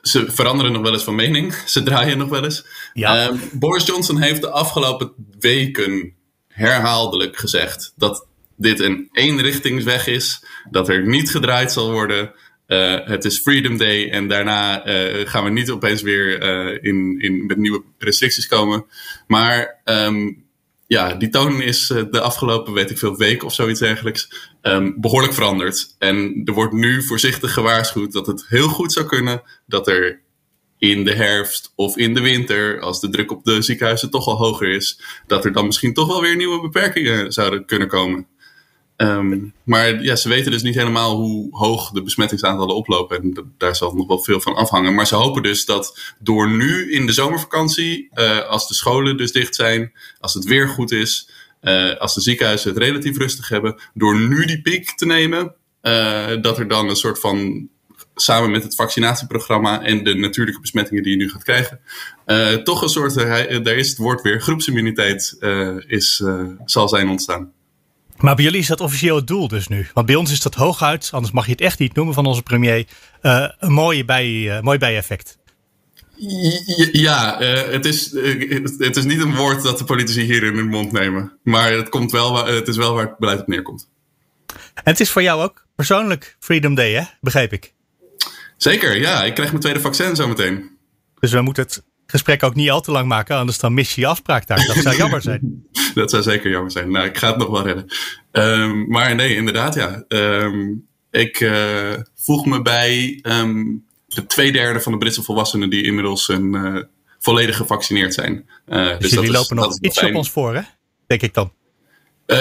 ze 0.02 0.30
veranderen 0.30 0.72
nog 0.72 0.82
wel 0.82 0.92
eens 0.92 1.04
van 1.04 1.14
mening. 1.14 1.54
Ze 1.66 1.82
draaien 1.82 2.18
nog 2.18 2.28
wel 2.28 2.44
eens. 2.44 2.64
Ja. 2.92 3.26
Um, 3.26 3.40
Boris 3.52 3.86
Johnson 3.86 4.20
heeft 4.20 4.40
de 4.40 4.50
afgelopen 4.50 5.12
weken 5.38 6.14
herhaaldelijk 6.48 7.36
gezegd 7.36 7.92
dat 7.96 8.26
dit 8.56 8.80
een 8.80 9.08
eenrichtingsweg 9.12 10.06
is. 10.06 10.44
Dat 10.70 10.88
er 10.88 11.06
niet 11.06 11.30
gedraaid 11.30 11.72
zal 11.72 11.92
worden. 11.92 12.32
Uh, 12.66 12.96
het 13.04 13.24
is 13.24 13.38
Freedom 13.38 13.76
Day 13.76 14.10
en 14.10 14.28
daarna 14.28 14.82
gaan 15.24 15.44
we 15.44 15.50
niet 15.50 15.70
opeens 15.70 16.02
weer 16.02 16.42
in, 16.82 17.20
in, 17.20 17.46
met 17.46 17.56
nieuwe 17.56 17.82
restricties 17.98 18.46
komen. 18.46 18.86
Maar 19.26 19.80
um, 19.84 20.47
ja, 20.88 21.14
die 21.14 21.28
toon 21.28 21.62
is 21.62 21.86
de 21.86 22.20
afgelopen, 22.20 22.72
weet 22.72 22.90
ik 22.90 22.98
veel, 22.98 23.16
week 23.16 23.44
of 23.44 23.54
zoiets 23.54 23.80
dergelijks 23.80 24.50
um, 24.62 25.00
behoorlijk 25.00 25.34
veranderd. 25.34 25.94
En 25.98 26.42
er 26.44 26.52
wordt 26.52 26.72
nu 26.72 27.02
voorzichtig 27.02 27.52
gewaarschuwd 27.52 28.12
dat 28.12 28.26
het 28.26 28.44
heel 28.48 28.68
goed 28.68 28.92
zou 28.92 29.06
kunnen 29.06 29.42
dat 29.66 29.88
er 29.88 30.20
in 30.78 31.04
de 31.04 31.14
herfst 31.14 31.72
of 31.74 31.96
in 31.96 32.14
de 32.14 32.20
winter, 32.20 32.80
als 32.80 33.00
de 33.00 33.08
druk 33.08 33.30
op 33.30 33.44
de 33.44 33.62
ziekenhuizen 33.62 34.10
toch 34.10 34.26
al 34.26 34.36
hoger 34.36 34.68
is, 34.68 35.00
dat 35.26 35.44
er 35.44 35.52
dan 35.52 35.66
misschien 35.66 35.94
toch 35.94 36.06
wel 36.06 36.20
weer 36.20 36.36
nieuwe 36.36 36.60
beperkingen 36.60 37.32
zouden 37.32 37.66
kunnen 37.66 37.88
komen. 37.88 38.26
Um, 39.02 39.52
maar 39.64 40.02
ja, 40.02 40.16
ze 40.16 40.28
weten 40.28 40.50
dus 40.50 40.62
niet 40.62 40.74
helemaal 40.74 41.16
hoe 41.16 41.56
hoog 41.56 41.90
de 41.90 42.02
besmettingsaantallen 42.02 42.74
oplopen. 42.74 43.22
En 43.22 43.52
daar 43.58 43.76
zal 43.76 43.94
nog 43.94 44.06
wel 44.06 44.18
veel 44.18 44.40
van 44.40 44.54
afhangen. 44.54 44.94
Maar 44.94 45.06
ze 45.06 45.14
hopen 45.14 45.42
dus 45.42 45.64
dat 45.64 46.14
door 46.18 46.50
nu 46.50 46.92
in 46.92 47.06
de 47.06 47.12
zomervakantie, 47.12 48.08
uh, 48.14 48.48
als 48.48 48.68
de 48.68 48.74
scholen 48.74 49.16
dus 49.16 49.32
dicht 49.32 49.54
zijn, 49.54 49.92
als 50.20 50.34
het 50.34 50.44
weer 50.44 50.68
goed 50.68 50.92
is, 50.92 51.30
uh, 51.62 51.96
als 51.96 52.14
de 52.14 52.20
ziekenhuizen 52.20 52.70
het 52.70 52.78
relatief 52.78 53.18
rustig 53.18 53.48
hebben, 53.48 53.80
door 53.94 54.18
nu 54.18 54.44
die 54.44 54.62
piek 54.62 54.96
te 54.96 55.06
nemen, 55.06 55.54
uh, 55.82 56.26
dat 56.40 56.58
er 56.58 56.68
dan 56.68 56.88
een 56.88 56.96
soort 56.96 57.20
van 57.20 57.68
samen 58.14 58.50
met 58.50 58.62
het 58.62 58.74
vaccinatieprogramma 58.74 59.82
en 59.82 60.04
de 60.04 60.14
natuurlijke 60.14 60.60
besmettingen 60.60 61.02
die 61.02 61.12
je 61.12 61.18
nu 61.18 61.30
gaat 61.30 61.42
krijgen, 61.42 61.80
toch 62.64 62.82
een 62.82 62.88
soort, 62.88 63.14
daar 63.14 63.76
is 63.76 63.88
het 63.88 63.98
woord 63.98 64.22
weer, 64.22 64.40
groepsimmuniteit 64.40 65.36
is, 65.86 66.22
zal 66.64 66.88
zijn 66.88 67.08
ontstaan. 67.08 67.52
Maar 68.18 68.34
bij 68.34 68.44
jullie 68.44 68.60
is 68.60 68.66
dat 68.66 68.80
officieel 68.80 69.16
het 69.16 69.26
doel 69.26 69.48
dus 69.48 69.68
nu. 69.68 69.86
Want 69.92 70.06
bij 70.06 70.14
ons 70.14 70.32
is 70.32 70.40
dat 70.40 70.54
hooguit, 70.54 71.08
anders 71.12 71.32
mag 71.32 71.44
je 71.44 71.50
het 71.50 71.60
echt 71.60 71.78
niet 71.78 71.94
noemen 71.94 72.14
van 72.14 72.26
onze 72.26 72.42
premier, 72.42 72.86
uh, 73.22 73.48
een 73.58 73.72
mooie, 73.72 74.04
bij, 74.04 74.28
uh, 74.28 74.60
mooi 74.60 74.78
bijeffect. 74.78 75.38
Ja, 76.92 77.42
uh, 77.42 77.72
het, 77.72 77.84
is, 77.84 78.12
het 78.78 78.96
is 78.96 79.04
niet 79.04 79.20
een 79.20 79.34
woord 79.34 79.62
dat 79.62 79.78
de 79.78 79.84
politici 79.84 80.22
hier 80.22 80.42
in 80.42 80.54
hun 80.54 80.68
mond 80.68 80.92
nemen. 80.92 81.32
Maar 81.42 81.72
het, 81.72 81.88
komt 81.88 82.12
wel, 82.12 82.46
het 82.46 82.68
is 82.68 82.76
wel 82.76 82.94
waar 82.94 83.06
het 83.06 83.18
beleid 83.18 83.40
op 83.40 83.46
neerkomt. 83.46 83.90
En 84.74 84.82
het 84.84 85.00
is 85.00 85.10
voor 85.10 85.22
jou 85.22 85.42
ook 85.42 85.66
persoonlijk 85.74 86.36
Freedom 86.38 86.74
Day, 86.74 86.92
hè? 86.92 87.02
begreep 87.20 87.52
ik. 87.52 87.74
Zeker, 88.56 89.00
ja. 89.00 89.24
Ik 89.24 89.34
krijg 89.34 89.50
mijn 89.50 89.62
tweede 89.62 89.80
vaccin 89.80 90.16
zometeen. 90.16 90.70
Dus 91.18 91.32
we 91.32 91.40
moeten 91.40 91.62
het 91.62 91.82
gesprek 92.06 92.42
ook 92.42 92.54
niet 92.54 92.70
al 92.70 92.80
te 92.80 92.90
lang 92.90 93.08
maken, 93.08 93.36
anders 93.36 93.58
dan 93.58 93.74
mis 93.74 93.94
je 93.94 94.00
je 94.00 94.06
afspraak 94.06 94.46
daar. 94.46 94.66
Dat 94.66 94.76
zou 94.76 94.96
jammer 94.96 95.22
zijn. 95.22 95.40
dat 95.94 96.10
zou 96.10 96.22
zeker 96.22 96.50
jammer 96.50 96.70
zijn. 96.70 96.90
Nou, 96.90 97.06
ik 97.06 97.18
ga 97.18 97.28
het 97.28 97.36
nog 97.36 97.48
wel 97.48 97.66
redden. 97.66 97.86
Um, 98.32 98.88
maar 98.88 99.14
nee, 99.14 99.34
inderdaad, 99.34 99.74
ja. 99.74 100.04
Um, 100.08 100.86
ik 101.10 101.40
uh, 101.40 101.94
voeg 102.14 102.46
me 102.46 102.62
bij 102.62 103.18
um, 103.22 103.84
de 104.06 104.26
twee 104.26 104.52
derde 104.52 104.80
van 104.80 104.92
de 104.92 104.98
Britse 104.98 105.22
volwassenen 105.22 105.70
die 105.70 105.84
inmiddels 105.84 106.28
een, 106.28 106.54
uh, 106.54 106.82
volledig 107.18 107.56
gevaccineerd 107.56 108.14
zijn. 108.14 108.48
Uh, 108.66 108.88
dus, 108.88 108.98
dus 108.98 109.10
jullie 109.10 109.30
lopen 109.30 109.56
is, 109.56 109.62
nog 109.62 109.78
iets 109.80 110.02
op 110.02 110.14
ons 110.14 110.30
voor, 110.30 110.54
hè? 110.54 110.60
Denk 111.06 111.22
ik 111.22 111.34
dan. 111.34 111.52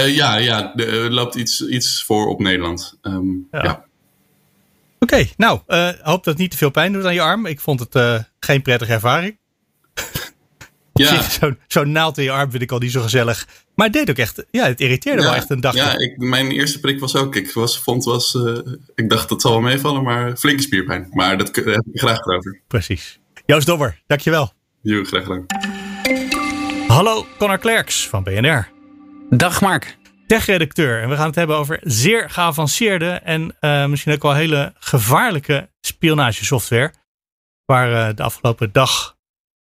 ja, 0.06 0.36
ja, 0.36 0.76
er 0.76 1.12
loopt 1.12 1.36
iets, 1.36 1.68
iets 1.68 2.04
voor 2.04 2.28
op 2.28 2.40
Nederland. 2.40 2.98
ja. 3.02 3.20
ja. 3.52 3.86
Oké, 5.00 5.14
okay, 5.14 5.34
nou, 5.38 5.60
hoop 6.02 6.24
dat 6.24 6.26
het 6.26 6.38
niet 6.38 6.52
te 6.52 6.58
veel 6.58 6.70
pijn 6.70 6.94
doet 6.94 7.06
aan 7.06 7.14
je 7.14 7.22
arm. 7.22 7.46
Ik 7.46 7.60
vond 7.60 7.80
het 7.80 8.24
geen 8.40 8.62
prettige 8.62 8.94
ervaring. 8.94 9.38
Ja. 10.98 11.22
Zo'n 11.22 11.60
zo 11.68 11.84
naald 11.84 12.18
in 12.18 12.24
je 12.24 12.32
arm 12.32 12.52
vind 12.52 12.64
ik 12.64 12.72
al 12.72 12.80
niet 12.80 12.92
zo 12.92 13.02
gezellig. 13.02 13.48
Maar 13.76 13.86
het 13.86 13.96
deed 13.96 14.10
ook 14.10 14.18
echt, 14.18 14.46
ja, 14.52 14.66
het 14.66 14.80
irriteerde 14.80 15.22
ja, 15.22 15.28
wel 15.28 15.36
echt 15.36 15.50
een 15.50 15.62
dag. 15.62 15.76
Ja, 15.76 15.98
ik, 15.98 16.18
mijn 16.18 16.52
eerste 16.52 16.80
prik 16.80 17.00
was 17.00 17.16
ook, 17.16 17.36
ik 17.36 17.54
was, 17.54 17.80
vond 17.80 18.04
was, 18.04 18.34
uh, 18.34 18.58
ik 18.96 19.10
dacht 19.10 19.30
dat 19.30 19.42
zal 19.42 19.52
wel 19.52 19.62
meevallen, 19.62 20.04
maar 20.04 20.38
flinke 20.38 20.62
spierpijn. 20.62 21.08
Maar 21.12 21.38
dat 21.38 21.56
heb 21.56 21.68
ik 21.68 22.00
graag 22.00 22.26
over. 22.26 22.62
Precies. 22.68 23.20
Joost 23.46 23.66
Dobber, 23.66 24.02
dankjewel. 24.08 24.54
Jo, 24.82 25.04
graag 25.04 25.24
gedaan. 25.24 25.46
Hallo, 26.88 27.26
Connor 27.38 27.58
Klerks 27.58 28.08
van 28.08 28.24
BNR. 28.24 28.70
Dag 29.30 29.62
Mark. 29.62 29.98
Tech-redacteur. 30.28 31.02
En 31.02 31.10
we 31.10 31.16
gaan 31.16 31.26
het 31.26 31.36
hebben 31.36 31.56
over 31.58 31.80
zeer 31.82 32.30
geavanceerde 32.30 33.10
en 33.10 33.56
uh, 33.62 33.86
misschien 33.86 34.14
ook 34.14 34.22
wel 34.22 34.34
hele 34.34 34.74
gevaarlijke 34.80 35.70
spionagesoftware. 35.82 36.94
Waar 37.66 38.10
uh, 38.10 38.16
de 38.16 38.24
afgelopen 38.24 38.72
dag 38.72 39.17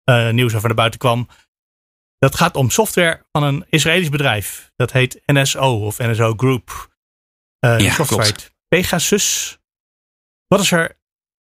uh, 0.05 0.31
nieuws 0.31 0.55
over 0.55 0.67
naar 0.67 0.77
buiten 0.77 1.01
kwam. 1.01 1.29
Dat 2.19 2.35
gaat 2.35 2.57
om 2.57 2.71
software 2.71 3.27
van 3.33 3.43
een 3.43 3.65
Israëlisch 3.69 4.09
bedrijf. 4.09 4.73
Dat 4.77 4.93
heet 4.93 5.23
NSO 5.27 5.87
of 5.87 5.99
NSO 5.99 6.35
Group. 6.37 6.93
Uh, 7.61 7.79
ja, 7.79 7.93
software. 7.93 8.35
Pegasus. 8.69 9.59
Wat 10.47 10.61
is 10.61 10.71
er 10.71 10.99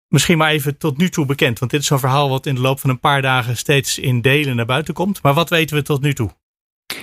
misschien 0.08 0.38
maar 0.38 0.50
even 0.50 0.78
tot 0.78 0.96
nu 0.96 1.08
toe 1.08 1.26
bekend? 1.26 1.58
Want 1.58 1.70
dit 1.70 1.80
is 1.80 1.90
een 1.90 1.98
verhaal 1.98 2.28
wat 2.28 2.46
in 2.46 2.54
de 2.54 2.60
loop 2.60 2.80
van 2.80 2.90
een 2.90 3.00
paar 3.00 3.22
dagen 3.22 3.56
steeds 3.56 3.98
in 3.98 4.20
delen 4.20 4.56
naar 4.56 4.66
buiten 4.66 4.94
komt. 4.94 5.22
Maar 5.22 5.34
wat 5.34 5.50
weten 5.50 5.76
we 5.76 5.82
tot 5.82 6.00
nu 6.00 6.14
toe? 6.14 6.36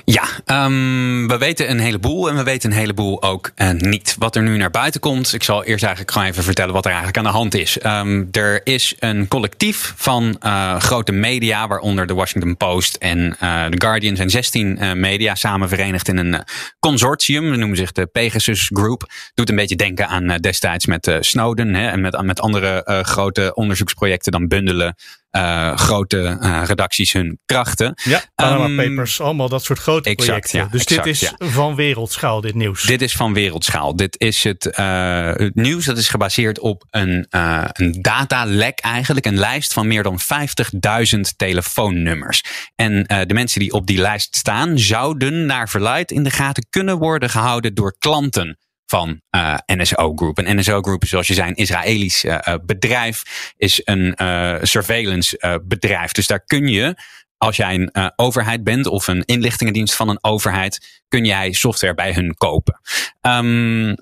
Ja, 0.06 0.24
um, 0.66 1.28
we 1.28 1.38
weten 1.38 1.70
een 1.70 1.80
heleboel 1.80 2.30
en 2.30 2.36
we 2.36 2.44
weten 2.44 2.72
een 2.72 2.78
heleboel 2.78 3.24
ook 3.24 3.52
uh, 3.56 3.70
niet. 3.70 4.16
Wat 4.20 4.36
er 4.36 4.44
nu 4.44 4.58
naar 4.58 4.70
buiten 4.70 5.02
komt, 5.02 5.34
ik 5.34 5.44
zal 5.44 5.64
eerst 5.64 5.84
eigenlijk 5.84 6.14
gewoon 6.14 6.28
even 6.28 6.44
vertellen 6.44 6.74
wat 6.74 6.84
er 6.84 6.92
eigenlijk 6.92 7.18
aan 7.18 7.24
de 7.32 7.38
hand 7.38 7.56
is. 7.56 7.86
Um, 7.86 8.28
er 8.32 8.62
is 8.64 8.96
een 9.00 9.28
collectief 9.28 9.94
van 9.96 10.38
uh, 10.46 10.80
grote 10.80 11.12
media, 11.12 11.68
waaronder 11.68 12.08
de 12.08 12.14
Washington 12.14 12.58
Post 12.58 12.96
en 12.96 13.20
uh, 13.20 13.66
The 13.66 13.82
Guardian, 13.82 14.16
zijn 14.16 14.30
16 14.30 15.00
media 15.00 15.36
samen 15.36 15.70
verenigd 15.70 16.08
in 16.08 16.18
een 16.18 16.44
consortium. 16.80 17.50
We 17.50 17.56
noemen 17.56 17.78
zich 17.78 17.92
de 17.92 18.06
Pegasus 18.06 18.70
Group. 18.74 19.12
Doet 19.34 19.50
een 19.50 19.56
beetje 19.56 19.76
denken 19.76 20.08
aan 20.08 20.28
destijds 20.28 20.86
met 20.86 21.18
Snowden 21.20 21.74
hè, 21.74 21.88
en 21.88 22.02
met, 22.02 22.22
met 22.22 22.40
andere 22.40 23.02
grote 23.06 23.54
onderzoeksprojecten 23.54 24.32
dan 24.32 24.48
bundelen 24.48 24.96
uh, 25.38 25.78
grote 25.78 26.38
uh, 26.42 26.64
redacties 26.66 27.14
hun 27.14 27.40
krachten. 27.46 27.94
Ja, 28.04 28.22
Panama 28.36 28.66
um, 28.66 28.76
Papers, 28.76 29.22
allemaal 29.22 29.50
dat 29.50 29.64
soort 29.64 29.80
grote 29.80 30.10
exact, 30.10 30.28
projecten. 30.28 30.60
Ja, 30.60 30.68
dus 30.72 30.82
exact, 30.82 31.04
dit 31.04 31.14
is 31.14 31.20
ja. 31.20 31.36
van 31.38 31.76
wereldschaal, 31.76 32.42
dit 32.42 32.56
nieuws. 32.56 32.84
Dit 32.84 33.02
is 33.02 33.16
van 33.16 33.34
wereldschaal. 33.34 33.96
Dit 33.96 34.20
is 34.20 34.44
het, 34.44 34.66
uh, 34.80 35.32
het 35.34 35.56
nieuws 35.56 35.86
dat 35.86 35.98
is 35.98 36.10
gebaseerd 36.10 36.60
op 36.60 36.86
een, 36.90 37.26
een 37.30 38.02
datalek 38.02 38.80
eigenlijk. 38.80 39.26
Een 39.26 39.40
lijst 39.40 39.74
van 39.74 39.88
meer 39.88 40.04
dan 40.04 40.20
50.000 40.22 41.20
telefoonnummers. 41.36 42.44
En 42.76 43.04
de 43.04 43.34
mensen 43.34 43.60
die 43.60 43.72
op 43.72 43.88
die 43.88 44.02
lijst 44.02 44.36
staan 44.36 44.80
zouden 44.80 45.46
naar 45.46 45.70
verluid 45.70 46.12
in 46.12 46.24
de 46.24 46.30
gaten 46.30 46.66
kunnen 46.70 46.98
worden 46.98 47.30
gehouden 47.30 47.74
door 47.74 47.96
klanten 47.98 48.58
van 48.94 49.22
uh, 49.36 49.56
NSO 49.66 50.14
Group. 50.16 50.38
En 50.38 50.58
NSO 50.58 50.82
Group, 50.82 51.06
zoals 51.06 51.28
je 51.28 51.34
zei, 51.34 51.50
een 51.50 51.56
Israëlisch 51.56 52.24
uh, 52.24 52.40
bedrijf, 52.66 53.24
is 53.58 53.82
een 53.84 54.16
surveillance 54.62 55.62
bedrijf. 55.64 56.12
Dus 56.12 56.28
daar 56.28 56.46
kun 56.46 56.68
je, 56.68 56.96
als 57.38 57.56
jij 57.56 57.74
een 57.74 58.12
overheid 58.16 58.64
bent 58.64 58.88
of 58.88 59.08
een 59.08 59.26
inlichtingendienst 59.26 59.96
van 59.96 60.10
een 60.10 60.24
overheid, 60.24 61.02
kun 61.08 61.26
jij 61.26 61.52
software 61.52 61.94
bij 61.94 62.14
hun 62.14 62.34
kopen. 62.34 62.80
Um, 63.22 63.96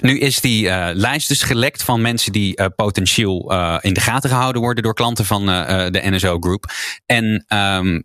nu 0.00 0.18
is 0.18 0.40
die 0.40 0.70
lijst 0.94 1.28
dus 1.28 1.42
gelekt 1.42 1.82
van 1.82 2.00
mensen 2.00 2.32
die 2.32 2.70
potentieel 2.70 3.52
in 3.80 3.94
de 3.94 4.00
gaten 4.00 4.30
gehouden 4.30 4.62
worden 4.62 4.82
door 4.82 4.94
klanten 4.94 5.24
van 5.24 5.46
de 5.46 6.00
NSO 6.02 6.38
Group. 6.38 6.64
En 7.06 7.44
um, 7.48 8.02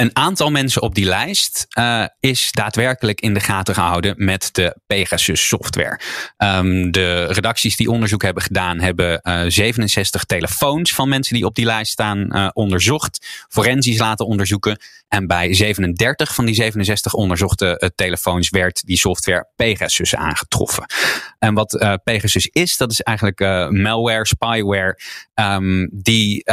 een 0.00 0.10
aantal 0.12 0.50
mensen 0.50 0.82
op 0.82 0.94
die 0.94 1.04
lijst 1.04 1.66
uh, 1.78 2.04
is 2.20 2.52
daadwerkelijk 2.52 3.20
in 3.20 3.34
de 3.34 3.40
gaten 3.40 3.74
gehouden 3.74 4.14
met 4.16 4.48
de 4.52 4.76
Pegasus 4.86 5.48
software. 5.48 6.00
Um, 6.38 6.90
de 6.90 7.24
redacties 7.24 7.76
die 7.76 7.90
onderzoek 7.90 8.22
hebben 8.22 8.42
gedaan, 8.42 8.80
hebben 8.80 9.20
uh, 9.22 9.42
67 9.46 10.24
telefoons 10.24 10.94
van 10.94 11.08
mensen 11.08 11.34
die 11.34 11.44
op 11.44 11.54
die 11.54 11.64
lijst 11.64 11.92
staan 11.92 12.28
uh, 12.28 12.48
onderzocht, 12.52 13.26
forensisch 13.48 13.98
laten 13.98 14.26
onderzoeken. 14.26 14.78
En 15.10 15.26
bij 15.26 15.54
37 15.54 16.34
van 16.34 16.44
die 16.44 16.54
67 16.54 17.14
onderzochte 17.14 17.92
telefoons 17.94 18.50
werd 18.50 18.82
die 18.86 18.98
software 18.98 19.48
Pegasus 19.56 20.14
aangetroffen. 20.14 20.84
En 21.38 21.54
wat 21.54 21.74
uh, 21.74 21.94
Pegasus 22.04 22.46
is, 22.46 22.76
dat 22.76 22.90
is 22.90 23.00
eigenlijk 23.00 23.40
uh, 23.40 23.68
malware, 23.68 24.26
spyware, 24.26 24.98
um, 25.34 25.88
die 25.92 26.50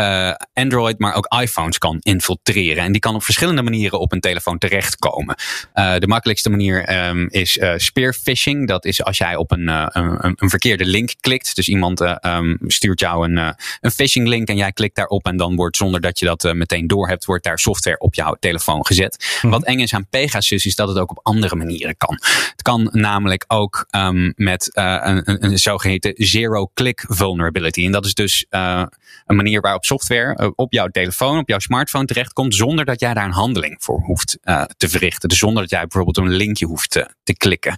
Android, 0.53 0.99
maar 0.99 1.13
ook 1.13 1.35
iPhones 1.41 1.77
kan 1.77 1.97
infiltreren. 1.99 2.83
En 2.83 2.91
die 2.91 3.01
kan 3.01 3.15
op 3.15 3.23
verschillende 3.23 3.61
manieren 3.61 3.99
op 3.99 4.11
een 4.11 4.19
telefoon 4.19 4.57
terechtkomen. 4.57 5.35
de 5.73 6.07
makkelijkste 6.07 6.49
manier 6.49 7.07
um, 7.07 7.27
is 7.29 7.59
spearphishing. 7.75 8.67
Dat 8.67 8.85
is 8.85 9.03
als 9.03 9.17
jij 9.17 9.35
op 9.35 9.51
een, 9.51 9.67
een, 9.67 10.35
een, 10.35 10.49
verkeerde 10.49 10.85
link 10.85 11.13
klikt. 11.19 11.55
Dus 11.55 11.67
iemand 11.67 12.01
um, 12.25 12.57
stuurt 12.67 12.99
jou 12.99 13.31
een, 13.31 13.55
een 13.81 13.91
phishing 13.91 14.27
link 14.27 14.47
en 14.47 14.55
jij 14.55 14.71
klikt 14.71 14.95
daarop. 14.95 15.25
En 15.25 15.37
dan 15.37 15.55
wordt 15.55 15.77
zonder 15.77 16.01
dat 16.01 16.19
je 16.19 16.25
dat 16.25 16.53
meteen 16.53 16.87
doorhebt, 16.87 17.25
wordt 17.25 17.43
daar 17.43 17.59
software 17.59 17.99
op 17.99 18.15
jouw 18.15 18.35
telefoon 18.47 18.85
gezet. 18.85 19.39
Mhm. 19.41 19.51
Wat 19.51 19.63
eng 19.63 19.79
is 19.79 19.93
aan 19.93 20.07
Pegasus 20.09 20.65
is 20.65 20.75
dat 20.75 20.87
het 20.87 20.97
ook 20.97 21.11
op 21.11 21.19
andere 21.23 21.55
manieren 21.55 21.97
kan. 21.97 22.17
Het 22.51 22.61
kan 22.61 22.89
namelijk 22.91 23.43
ook 23.47 23.85
um, 23.91 24.33
met 24.35 24.71
uh, 24.73 24.97
een, 25.01 25.21
een, 25.29 25.45
een, 25.45 25.57
zogeheten 25.57 26.13
zero-click 26.15 27.05
vulnerability. 27.07 27.85
En 27.85 27.91
dat 27.91 28.05
is 28.05 28.13
dus 28.13 28.45
uh, 28.49 28.83
een 29.25 29.35
manier 29.35 29.61
waarop 29.61 29.85
software 29.85 30.39
uh, 30.41 30.49
op 30.55 30.73
jouw 30.73 30.87
telefoon, 30.87 31.37
op 31.37 31.49
jouw 31.49 31.59
smartphone 31.59 32.05
terechtkomt, 32.05 32.55
zonder 32.55 32.85
dat 32.85 32.99
jij 32.99 33.13
daar 33.13 33.25
een 33.25 33.31
handeling 33.31 33.75
voor 33.79 33.99
hoeft 33.99 34.37
te 34.77 34.89
verrichten. 34.89 35.29
Dus 35.29 35.37
zonder 35.37 35.61
dat 35.61 35.71
jij 35.71 35.81
bijvoorbeeld 35.81 36.17
een 36.17 36.35
linkje 36.35 36.65
hoeft 36.65 36.89
te, 36.89 37.13
te 37.23 37.37
klikken. 37.37 37.77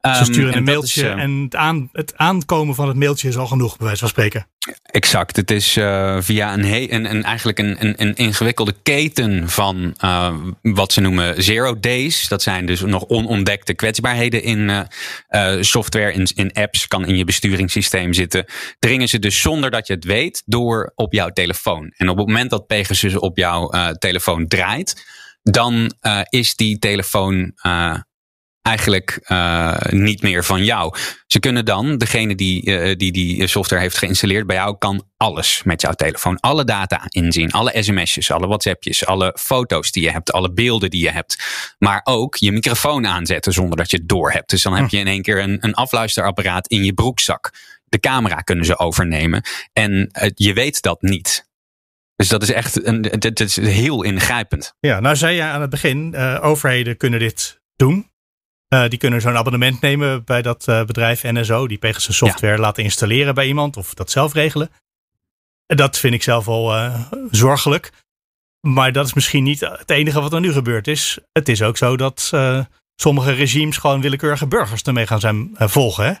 Um, 0.00 0.14
Ze 0.14 0.24
sturen 0.24 0.56
een 0.56 0.64
mailtje 0.64 1.02
is, 1.02 1.08
en 1.08 1.42
het, 1.42 1.56
aan, 1.56 1.88
het 1.92 2.16
aankomen 2.16 2.74
van 2.74 2.88
het 2.88 2.96
mailtje 2.96 3.28
is 3.28 3.36
al 3.36 3.46
genoeg, 3.46 3.76
bij 3.76 3.86
wijze 3.86 4.00
van 4.00 4.08
spreken. 4.08 4.46
Exact. 4.82 5.36
Het 5.36 5.50
is 5.50 5.76
uh, 5.76 6.16
via 6.20 6.52
een, 6.52 6.92
een, 6.94 7.10
een, 7.10 7.22
eigenlijk 7.22 7.58
een, 7.58 8.02
een 8.02 8.14
ingewikkelde 8.14 8.74
keten 8.82 9.48
van 9.48 9.94
uh, 10.06 10.36
wat 10.62 10.92
ze 10.92 11.00
noemen 11.00 11.42
zero 11.42 11.78
days. 11.80 12.28
Dat 12.28 12.42
zijn 12.42 12.66
dus 12.66 12.80
nog 12.80 13.04
onontdekte 13.04 13.74
kwetsbaarheden 13.74 14.42
in 14.42 14.58
uh, 14.68 15.62
software, 15.62 16.12
in, 16.12 16.28
in 16.34 16.52
apps, 16.52 16.86
kan 16.86 17.06
in 17.06 17.16
je 17.16 17.24
besturingssysteem 17.24 18.12
zitten. 18.12 18.44
Dringen 18.78 19.08
ze 19.08 19.18
dus 19.18 19.40
zonder 19.40 19.70
dat 19.70 19.86
je 19.86 19.94
het 19.94 20.04
weet 20.04 20.42
door 20.44 20.92
op 20.94 21.12
jouw 21.12 21.28
telefoon. 21.28 21.92
En 21.96 22.08
op 22.08 22.16
het 22.16 22.26
moment 22.26 22.50
dat 22.50 22.66
Pegasus 22.66 23.16
op 23.16 23.36
jouw 23.36 23.70
telefoon 23.98 24.46
draait, 24.46 25.04
dan 25.42 25.92
is 26.28 26.54
die 26.54 26.78
telefoon 26.78 27.52
eigenlijk 28.66 29.20
uh, 29.26 29.76
niet 29.88 30.22
meer 30.22 30.44
van 30.44 30.64
jou. 30.64 30.94
Ze 31.26 31.38
kunnen 31.38 31.64
dan, 31.64 31.98
degene 31.98 32.34
die, 32.34 32.66
uh, 32.66 32.96
die 32.96 33.12
die 33.12 33.46
software 33.46 33.82
heeft 33.82 33.98
geïnstalleerd 33.98 34.46
bij 34.46 34.56
jou, 34.56 34.78
kan 34.78 35.04
alles 35.16 35.62
met 35.64 35.80
jouw 35.80 35.92
telefoon. 35.92 36.40
Alle 36.40 36.64
data 36.64 37.02
inzien, 37.08 37.52
alle 37.52 37.82
sms'jes, 37.82 38.30
alle 38.30 38.46
whatsappjes, 38.46 39.06
alle 39.06 39.36
foto's 39.40 39.90
die 39.90 40.02
je 40.02 40.10
hebt, 40.10 40.32
alle 40.32 40.52
beelden 40.52 40.90
die 40.90 41.02
je 41.02 41.10
hebt. 41.10 41.44
Maar 41.78 42.00
ook 42.04 42.36
je 42.36 42.52
microfoon 42.52 43.06
aanzetten 43.06 43.52
zonder 43.52 43.76
dat 43.76 43.90
je 43.90 43.96
het 43.96 44.08
door 44.08 44.32
hebt. 44.32 44.50
Dus 44.50 44.62
dan 44.62 44.74
heb 44.74 44.88
je 44.88 44.98
in 44.98 45.06
één 45.06 45.22
keer 45.22 45.42
een, 45.42 45.58
een 45.60 45.74
afluisterapparaat 45.74 46.66
in 46.66 46.84
je 46.84 46.94
broekzak. 46.94 47.52
De 47.84 48.00
camera 48.00 48.36
kunnen 48.36 48.64
ze 48.64 48.78
overnemen. 48.78 49.42
En 49.72 49.92
uh, 49.92 50.30
je 50.34 50.52
weet 50.52 50.82
dat 50.82 51.02
niet. 51.02 51.48
Dus 52.16 52.28
dat 52.28 52.42
is 52.42 52.52
echt 52.52 52.86
een, 52.86 53.02
dit 53.02 53.40
is 53.40 53.56
heel 53.56 54.02
ingrijpend. 54.02 54.74
Ja, 54.80 55.00
nou 55.00 55.16
zei 55.16 55.36
je 55.36 55.42
aan 55.42 55.60
het 55.60 55.70
begin, 55.70 56.16
overheden 56.40 56.96
kunnen 56.96 57.18
dit 57.18 57.60
doen. 57.76 58.14
Uh, 58.68 58.88
die 58.88 58.98
kunnen 58.98 59.20
zo'n 59.20 59.36
abonnement 59.36 59.80
nemen 59.80 60.24
bij 60.24 60.42
dat 60.42 60.66
uh, 60.68 60.84
bedrijf 60.84 61.22
NSO, 61.22 61.66
die 61.66 61.78
Pegasus 61.78 62.16
software 62.16 62.54
ja. 62.54 62.60
laten 62.60 62.82
installeren 62.82 63.34
bij 63.34 63.46
iemand 63.46 63.76
of 63.76 63.94
dat 63.94 64.10
zelf 64.10 64.32
regelen. 64.32 64.70
Dat 65.66 65.98
vind 65.98 66.14
ik 66.14 66.22
zelf 66.22 66.48
al 66.48 66.76
uh, 66.76 67.00
zorgelijk. 67.30 67.92
Maar 68.60 68.92
dat 68.92 69.06
is 69.06 69.14
misschien 69.14 69.42
niet 69.42 69.60
het 69.60 69.90
enige 69.90 70.20
wat 70.20 70.32
er 70.32 70.40
nu 70.40 70.52
gebeurd 70.52 70.88
is. 70.88 71.18
Het 71.32 71.48
is 71.48 71.62
ook 71.62 71.76
zo 71.76 71.96
dat 71.96 72.30
sommige 72.96 73.32
regimes 73.32 73.76
gewoon 73.76 74.00
willekeurige 74.00 74.46
burgers 74.46 74.82
ermee 74.82 75.06
gaan 75.06 75.20
zijn 75.20 75.50
volgen. 75.54 76.04
Hè? 76.04 76.12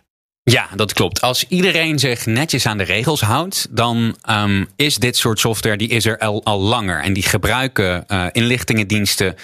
Ja, 0.42 0.68
dat 0.74 0.92
klopt. 0.92 1.20
Als 1.20 1.44
iedereen 1.48 1.98
zich 1.98 2.26
netjes 2.26 2.66
aan 2.66 2.78
de 2.78 2.84
regels 2.84 3.20
houdt, 3.20 3.68
dan 3.70 4.16
um, 4.30 4.68
is 4.76 4.96
dit 4.96 5.16
soort 5.16 5.40
software 5.40 5.76
die 5.76 5.88
is 5.88 6.06
er 6.06 6.18
al, 6.18 6.44
al 6.44 6.60
langer. 6.60 7.02
En 7.02 7.12
die 7.12 7.22
gebruiken 7.22 8.06
inlichtingendiensten 8.32 9.36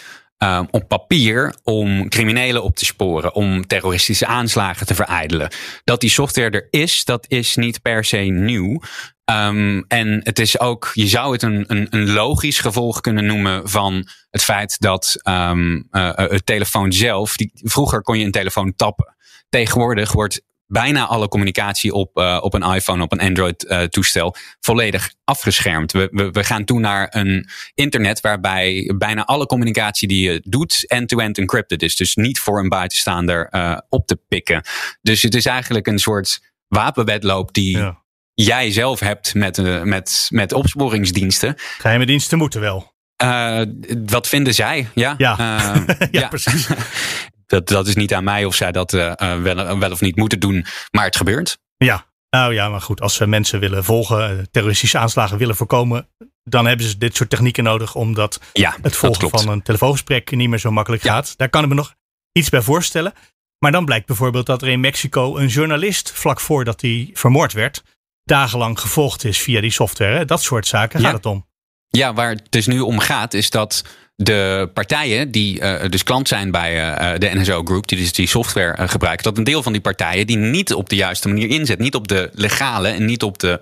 uh, 0.42 0.62
op 0.70 0.88
papier 0.88 1.54
om 1.62 2.08
criminelen 2.08 2.62
op 2.62 2.76
te 2.76 2.84
sporen, 2.84 3.34
om 3.34 3.66
terroristische 3.66 4.26
aanslagen 4.26 4.86
te 4.86 4.94
verijdelen. 4.94 5.50
Dat 5.84 6.00
die 6.00 6.10
software 6.10 6.50
er 6.50 6.68
is, 6.70 7.04
dat 7.04 7.24
is 7.28 7.56
niet 7.56 7.82
per 7.82 8.04
se 8.04 8.16
nieuw. 8.16 8.80
Um, 9.24 9.84
en 9.88 10.20
het 10.22 10.38
is 10.38 10.60
ook, 10.60 10.90
je 10.94 11.06
zou 11.06 11.32
het 11.32 11.42
een, 11.42 11.64
een, 11.66 11.86
een, 11.90 12.10
logisch 12.10 12.58
gevolg 12.58 13.00
kunnen 13.00 13.26
noemen 13.26 13.68
van 13.68 14.08
het 14.30 14.42
feit 14.44 14.80
dat 14.80 15.16
um, 15.28 15.88
uh, 15.90 16.10
het 16.14 16.46
telefoon 16.46 16.92
zelf, 16.92 17.36
die, 17.36 17.50
vroeger 17.54 18.02
kon 18.02 18.18
je 18.18 18.24
een 18.24 18.30
telefoon 18.30 18.72
tappen. 18.76 19.16
Tegenwoordig 19.48 20.12
wordt 20.12 20.42
bijna 20.72 21.06
alle 21.06 21.28
communicatie 21.28 21.92
op, 21.92 22.18
uh, 22.18 22.38
op 22.40 22.54
een 22.54 22.62
iPhone, 22.62 23.02
op 23.02 23.12
een 23.12 23.20
Android 23.20 23.64
uh, 23.64 23.82
toestel 23.82 24.34
volledig 24.60 25.12
afgeschermd. 25.24 25.92
We, 25.92 26.08
we, 26.12 26.30
we, 26.30 26.44
gaan 26.44 26.64
toe 26.64 26.80
naar 26.80 27.06
een 27.10 27.48
internet 27.74 28.20
waarbij 28.20 28.92
bijna 28.96 29.24
alle 29.24 29.46
communicatie 29.46 30.08
die 30.08 30.30
je 30.30 30.40
doet 30.44 30.84
end-to-end 30.88 31.38
encrypted 31.38 31.82
is. 31.82 31.96
Dus 31.96 32.14
niet 32.14 32.38
voor 32.38 32.58
een 32.58 32.68
buitenstaander 32.68 33.48
uh, 33.50 33.78
op 33.88 34.06
te 34.06 34.18
pikken. 34.28 34.64
Dus 35.02 35.22
het 35.22 35.34
is 35.34 35.46
eigenlijk 35.46 35.86
een 35.86 35.98
soort 35.98 36.40
wapenwedloop 36.68 37.54
die 37.54 37.78
ja. 37.78 38.02
jij 38.34 38.70
zelf 38.70 39.00
hebt 39.00 39.34
met, 39.34 39.84
met, 39.84 40.28
met 40.30 40.52
opsporingsdiensten. 40.52 41.54
Geheime 41.78 42.06
diensten 42.06 42.38
moeten 42.38 42.60
wel. 42.60 42.92
Uh, 43.22 43.60
wat 44.06 44.28
vinden 44.28 44.54
zij? 44.54 44.88
Ja, 44.94 45.14
ja. 45.16 45.32
Uh, 45.32 45.86
ja, 45.98 46.08
ja, 46.10 46.28
precies. 46.28 46.68
Dat, 47.52 47.68
dat 47.68 47.86
is 47.86 47.94
niet 47.94 48.14
aan 48.14 48.24
mij 48.24 48.44
of 48.44 48.54
zij 48.54 48.72
dat 48.72 48.92
uh, 48.92 49.12
wel, 49.16 49.78
wel 49.78 49.90
of 49.90 50.00
niet 50.00 50.16
moeten 50.16 50.40
doen, 50.40 50.66
maar 50.90 51.04
het 51.04 51.16
gebeurt. 51.16 51.58
Ja, 51.76 52.06
nou 52.30 52.54
ja, 52.54 52.68
maar 52.68 52.80
goed, 52.80 53.00
als 53.00 53.14
ze 53.14 53.26
mensen 53.26 53.60
willen 53.60 53.84
volgen, 53.84 54.50
terroristische 54.50 54.98
aanslagen 54.98 55.38
willen 55.38 55.56
voorkomen, 55.56 56.08
dan 56.44 56.66
hebben 56.66 56.86
ze 56.86 56.98
dit 56.98 57.16
soort 57.16 57.30
technieken 57.30 57.64
nodig, 57.64 57.94
omdat 57.94 58.40
ja, 58.52 58.76
het 58.82 58.96
volgen 58.96 59.30
van 59.30 59.48
een 59.48 59.62
telefoongesprek 59.62 60.30
niet 60.30 60.48
meer 60.48 60.58
zo 60.58 60.70
makkelijk 60.70 61.02
ja. 61.02 61.12
gaat. 61.12 61.34
Daar 61.36 61.48
kan 61.48 61.62
ik 61.62 61.68
me 61.68 61.74
nog 61.74 61.94
iets 62.32 62.48
bij 62.48 62.62
voorstellen. 62.62 63.12
Maar 63.58 63.72
dan 63.72 63.84
blijkt 63.84 64.06
bijvoorbeeld 64.06 64.46
dat 64.46 64.62
er 64.62 64.68
in 64.68 64.80
Mexico 64.80 65.36
een 65.36 65.46
journalist, 65.46 66.12
vlak 66.12 66.40
voordat 66.40 66.80
hij 66.80 67.10
vermoord 67.12 67.52
werd, 67.52 67.82
dagenlang 68.24 68.80
gevolgd 68.80 69.24
is 69.24 69.38
via 69.38 69.60
die 69.60 69.70
software. 69.70 70.24
Dat 70.24 70.42
soort 70.42 70.66
zaken 70.66 71.00
gaat 71.00 71.12
het 71.12 71.26
om. 71.26 71.46
Ja, 71.88 72.14
waar 72.14 72.30
het 72.30 72.46
dus 72.50 72.66
nu 72.66 72.80
om 72.80 72.98
gaat, 72.98 73.34
is 73.34 73.50
dat 73.50 73.84
de 74.14 74.70
partijen 74.74 75.30
die 75.30 75.60
dus 75.88 76.02
klant 76.02 76.28
zijn 76.28 76.50
bij 76.50 77.18
de 77.18 77.30
NSO 77.34 77.62
Group, 77.64 77.86
die 77.88 77.98
dus 77.98 78.12
die 78.12 78.26
software 78.26 78.88
gebruiken, 78.88 79.24
dat 79.24 79.38
een 79.38 79.44
deel 79.44 79.62
van 79.62 79.72
die 79.72 79.80
partijen 79.80 80.26
die 80.26 80.36
niet 80.36 80.74
op 80.74 80.88
de 80.88 80.96
juiste 80.96 81.28
manier 81.28 81.48
inzet, 81.48 81.78
niet 81.78 81.94
op 81.94 82.08
de 82.08 82.30
legale 82.32 82.88
en 82.88 83.04
niet 83.04 83.22
op 83.22 83.38
de 83.38 83.60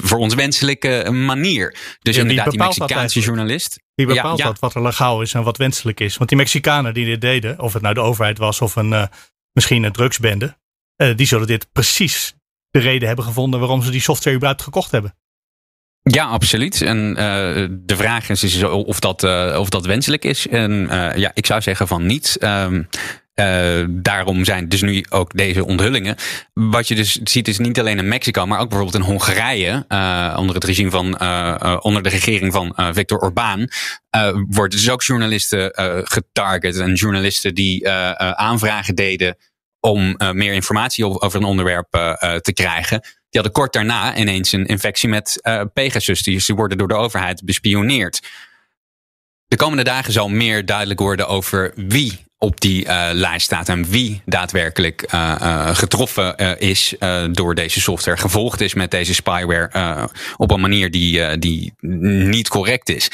voor 0.00 0.18
ons 0.18 0.34
wenselijke 0.34 1.10
manier. 1.10 1.76
Dus 2.00 2.16
inderdaad, 2.16 2.50
die 2.50 2.58
Mexicaanse 2.58 3.20
journalist. 3.20 3.78
Die 3.94 4.06
bepaalt 4.06 4.38
dat 4.38 4.58
wat 4.58 4.74
er 4.74 4.82
legaal 4.82 5.22
is 5.22 5.34
en 5.34 5.42
wat 5.42 5.56
wenselijk 5.56 6.00
is. 6.00 6.16
Want 6.16 6.28
die 6.28 6.38
Mexicanen 6.38 6.94
die 6.94 7.04
dit 7.04 7.20
deden, 7.20 7.60
of 7.60 7.72
het 7.72 7.82
nou 7.82 7.94
de 7.94 8.00
overheid 8.00 8.38
was 8.38 8.60
of 8.60 8.76
een, 8.76 9.08
misschien 9.52 9.82
een 9.82 9.92
drugsbende, 9.92 10.58
die 11.16 11.26
zullen 11.26 11.46
dit 11.46 11.72
precies 11.72 12.34
de 12.70 12.78
reden 12.78 13.06
hebben 13.06 13.24
gevonden 13.24 13.60
waarom 13.60 13.82
ze 13.82 13.90
die 13.90 14.00
software 14.00 14.36
überhaupt 14.36 14.62
gekocht 14.64 14.90
hebben. 14.90 15.16
Ja, 16.10 16.24
absoluut. 16.24 16.82
En 16.82 17.08
uh, 17.08 17.16
de 17.70 17.96
vraag 17.96 18.28
is, 18.28 18.42
is 18.42 18.62
of, 18.62 19.00
dat, 19.00 19.22
uh, 19.22 19.56
of 19.60 19.68
dat 19.68 19.86
wenselijk 19.86 20.24
is. 20.24 20.46
En 20.48 20.88
uh, 20.90 21.16
ja, 21.16 21.30
ik 21.34 21.46
zou 21.46 21.60
zeggen 21.60 21.88
van 21.88 22.06
niet. 22.06 22.36
Um, 22.40 22.88
daarom 24.02 24.44
zijn 24.44 24.68
dus 24.68 24.82
nu 24.82 25.04
ook 25.08 25.36
deze 25.36 25.64
onthullingen. 25.64 26.16
Wat 26.52 26.88
je 26.88 26.94
dus 26.94 27.12
ziet 27.12 27.48
is 27.48 27.58
niet 27.58 27.80
alleen 27.80 27.98
in 27.98 28.08
Mexico, 28.08 28.46
maar 28.46 28.60
ook 28.60 28.68
bijvoorbeeld 28.68 29.02
in 29.02 29.10
Hongarije. 29.10 29.84
onder 30.36 30.54
het 30.54 30.64
regime 30.64 30.90
van, 30.90 31.20
onder 31.82 32.02
de 32.02 32.08
regering 32.08 32.52
van 32.52 32.74
Viktor 32.94 33.18
Orbán. 33.18 33.68
worden 34.48 34.78
dus 34.78 34.90
ook 34.90 35.02
journalisten 35.02 35.70
getarget. 36.04 36.78
En 36.78 36.94
journalisten 36.94 37.54
die 37.54 37.88
aanvragen 38.18 38.94
deden 38.94 39.36
om 39.80 40.16
meer 40.32 40.52
informatie 40.52 41.20
over 41.20 41.40
een 41.40 41.46
onderwerp 41.46 41.90
te 42.40 42.52
krijgen 42.54 43.00
die 43.36 43.44
hadden 43.44 43.62
kort 43.62 43.72
daarna 43.72 44.16
ineens 44.16 44.52
een 44.52 44.66
infectie 44.66 45.08
met 45.08 45.38
uh, 45.42 45.62
Pegasus. 45.72 46.22
Die, 46.22 46.42
die 46.46 46.54
worden 46.54 46.78
door 46.78 46.88
de 46.88 46.94
overheid 46.94 47.44
bespioneerd. 47.44 48.22
De 49.46 49.56
komende 49.56 49.84
dagen 49.84 50.12
zal 50.12 50.28
meer 50.28 50.66
duidelijk 50.66 51.00
worden 51.00 51.28
over 51.28 51.72
wie 51.74 52.25
op 52.38 52.60
die 52.60 52.84
uh, 52.84 53.08
lijst 53.12 53.44
staat 53.44 53.68
en 53.68 53.84
wie 53.84 54.22
daadwerkelijk 54.24 55.12
uh, 55.14 55.36
uh, 55.40 55.74
getroffen 55.74 56.58
is 56.58 56.94
door 57.30 57.54
deze 57.54 57.80
software, 57.80 58.16
gevolgd 58.16 58.60
is 58.60 58.74
met 58.74 58.90
deze 58.90 59.14
spyware 59.14 60.08
op 60.36 60.50
een 60.50 60.60
manier 60.60 60.90
die, 60.90 61.38
die 61.38 61.72
niet 61.80 62.48
correct 62.48 62.88
is. 62.88 63.10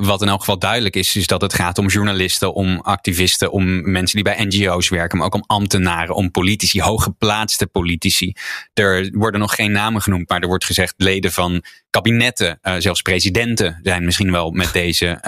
wat 0.00 0.22
in 0.22 0.28
elk 0.28 0.38
geval 0.40 0.58
duidelijk 0.58 0.96
is, 0.96 1.16
is 1.16 1.26
dat 1.26 1.40
het 1.40 1.54
gaat 1.54 1.78
om 1.78 1.86
journalisten, 1.86 2.54
om 2.54 2.80
activisten, 2.80 3.52
om 3.52 3.90
mensen 3.90 4.22
die 4.22 4.34
bij 4.34 4.44
NGO's 4.44 4.88
werken, 4.88 5.18
maar 5.18 5.26
ook 5.26 5.34
om 5.34 5.44
ambtenaren, 5.46 6.14
om 6.14 6.30
politici, 6.30 6.82
hooggeplaatste 6.82 7.66
politici. 7.66 8.32
Er 8.74 9.10
worden 9.12 9.40
nog 9.40 9.54
geen 9.54 9.72
namen 9.72 10.02
genoemd, 10.02 10.28
maar 10.28 10.40
er 10.40 10.48
wordt 10.48 10.64
gezegd 10.64 10.94
leden 10.96 11.32
van 11.32 11.62
kabinetten, 11.90 12.58
zelfs 12.78 13.02
presidenten 13.02 13.80
zijn 13.82 14.04
misschien 14.04 14.32
wel 14.32 14.50
met 14.50 14.72
deze 14.72 15.20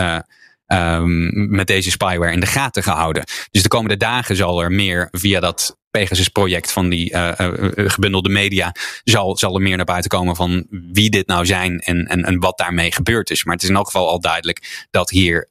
um, 0.72 1.50
met 1.50 1.66
deze 1.66 1.90
spyware 1.90 2.32
in 2.32 2.40
de 2.40 2.46
gaten 2.46 2.82
gehouden. 2.82 3.24
Dus 3.50 3.62
de 3.62 3.68
komende 3.68 3.96
dagen 3.96 4.36
zal 4.36 4.62
er 4.62 4.72
meer 4.72 5.08
via 5.10 5.40
dat 5.40 5.78
Pegasus-project 5.90 6.72
van 6.72 6.88
die 6.88 7.12
uh, 7.12 7.32
uh, 7.38 7.90
gebundelde 7.90 8.28
media 8.28 8.74
zal, 9.04 9.36
zal 9.36 9.54
er 9.54 9.62
meer 9.62 9.76
naar 9.76 9.84
buiten 9.84 10.10
komen 10.10 10.36
van 10.36 10.66
wie 10.92 11.10
dit 11.10 11.26
nou 11.26 11.46
zijn 11.46 11.80
en, 11.80 12.06
en, 12.06 12.24
en 12.24 12.38
wat 12.38 12.58
daarmee 12.58 12.92
gebeurd 12.92 13.30
is. 13.30 13.44
Maar 13.44 13.54
het 13.54 13.62
is 13.62 13.68
in 13.68 13.74
elk 13.74 13.86
geval 13.86 14.08
al 14.08 14.20
duidelijk 14.20 14.86
dat 14.90 15.10
hier 15.10 15.46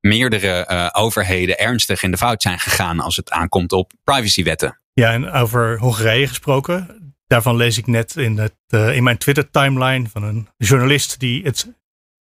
meerdere 0.00 0.90
overheden 0.92 1.58
ernstig 1.58 2.02
in 2.02 2.10
de 2.10 2.16
fout 2.16 2.42
zijn 2.42 2.58
gegaan 2.58 3.00
als 3.00 3.16
het 3.16 3.30
aankomt 3.30 3.72
op 3.72 3.92
privacywetten. 4.04 4.80
Ja, 4.92 5.12
en 5.12 5.30
over 5.30 5.78
Hongarije 5.78 6.26
gesproken. 6.26 7.14
Daarvan 7.26 7.56
lees 7.56 7.78
ik 7.78 7.86
net 7.86 8.16
in, 8.16 8.38
het, 8.38 8.54
in 8.94 9.02
mijn 9.02 9.18
Twitter-timeline 9.18 10.08
van 10.08 10.22
een 10.22 10.48
journalist 10.56 11.20
die 11.20 11.42
het 11.42 11.72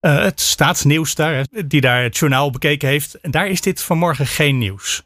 uh, 0.01 0.23
het 0.23 0.41
staatsnieuws 0.41 1.15
daar, 1.15 1.47
die 1.67 1.81
daar 1.81 2.03
het 2.03 2.17
journaal 2.17 2.51
bekeken 2.51 2.89
heeft. 2.89 3.21
En 3.21 3.31
daar 3.31 3.49
is 3.49 3.61
dit 3.61 3.83
vanmorgen 3.83 4.27
geen 4.27 4.59
nieuws. 4.59 5.03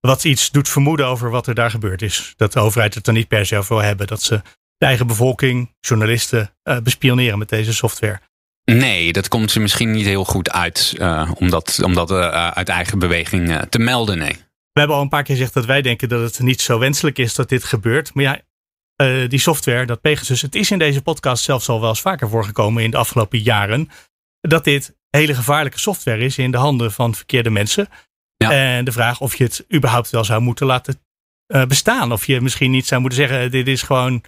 Wat 0.00 0.24
iets 0.24 0.50
doet 0.50 0.68
vermoeden 0.68 1.06
over 1.06 1.30
wat 1.30 1.46
er 1.46 1.54
daar 1.54 1.70
gebeurd 1.70 2.02
is. 2.02 2.34
Dat 2.36 2.52
de 2.52 2.60
overheid 2.60 2.94
het 2.94 3.06
er 3.06 3.12
niet 3.12 3.28
per 3.28 3.46
se 3.46 3.56
over 3.56 3.76
wil 3.76 3.84
hebben. 3.84 4.06
Dat 4.06 4.22
ze 4.22 4.42
de 4.76 4.86
eigen 4.86 5.06
bevolking, 5.06 5.74
journalisten, 5.80 6.50
uh, 6.64 6.78
bespioneren 6.78 7.38
met 7.38 7.48
deze 7.48 7.74
software. 7.74 8.20
Nee, 8.64 9.12
dat 9.12 9.28
komt 9.28 9.50
ze 9.50 9.60
misschien 9.60 9.90
niet 9.90 10.06
heel 10.06 10.24
goed 10.24 10.50
uit 10.50 10.94
uh, 10.98 11.30
om 11.34 11.50
dat, 11.50 11.80
om 11.82 11.94
dat 11.94 12.10
uit 12.10 12.68
eigen 12.68 12.98
beweging 12.98 13.66
te 13.68 13.78
melden. 13.78 14.18
Nee. 14.18 14.36
We 14.72 14.80
hebben 14.80 14.96
al 14.96 15.02
een 15.02 15.08
paar 15.08 15.22
keer 15.22 15.34
gezegd 15.34 15.54
dat 15.54 15.64
wij 15.64 15.82
denken 15.82 16.08
dat 16.08 16.20
het 16.20 16.38
niet 16.38 16.60
zo 16.60 16.78
wenselijk 16.78 17.18
is 17.18 17.34
dat 17.34 17.48
dit 17.48 17.64
gebeurt. 17.64 18.14
Maar 18.14 18.24
ja, 18.24 18.40
die 19.26 19.38
software, 19.38 19.86
dat 19.86 20.00
Pegasus, 20.00 20.42
het 20.42 20.54
is 20.54 20.70
in 20.70 20.78
deze 20.78 21.02
podcast 21.02 21.44
zelfs 21.44 21.68
al 21.68 21.80
wel 21.80 21.88
eens 21.88 22.00
vaker 22.00 22.28
voorgekomen 22.28 22.82
in 22.82 22.90
de 22.90 22.96
afgelopen 22.96 23.38
jaren 23.38 23.90
dat 24.48 24.64
dit 24.64 24.96
hele 25.10 25.34
gevaarlijke 25.34 25.78
software 25.78 26.24
is 26.24 26.38
in 26.38 26.50
de 26.50 26.56
handen 26.56 26.92
van 26.92 27.14
verkeerde 27.14 27.50
mensen. 27.50 27.88
Ja. 28.36 28.50
En 28.52 28.84
de 28.84 28.92
vraag 28.92 29.20
of 29.20 29.36
je 29.36 29.44
het 29.44 29.64
überhaupt 29.74 30.10
wel 30.10 30.24
zou 30.24 30.40
moeten 30.40 30.66
laten 30.66 31.00
uh, 31.46 31.64
bestaan. 31.64 32.12
Of 32.12 32.26
je 32.26 32.40
misschien 32.40 32.70
niet 32.70 32.86
zou 32.86 33.00
moeten 33.00 33.18
zeggen: 33.18 33.50
dit 33.50 33.68
is 33.68 33.82
gewoon. 33.82 34.22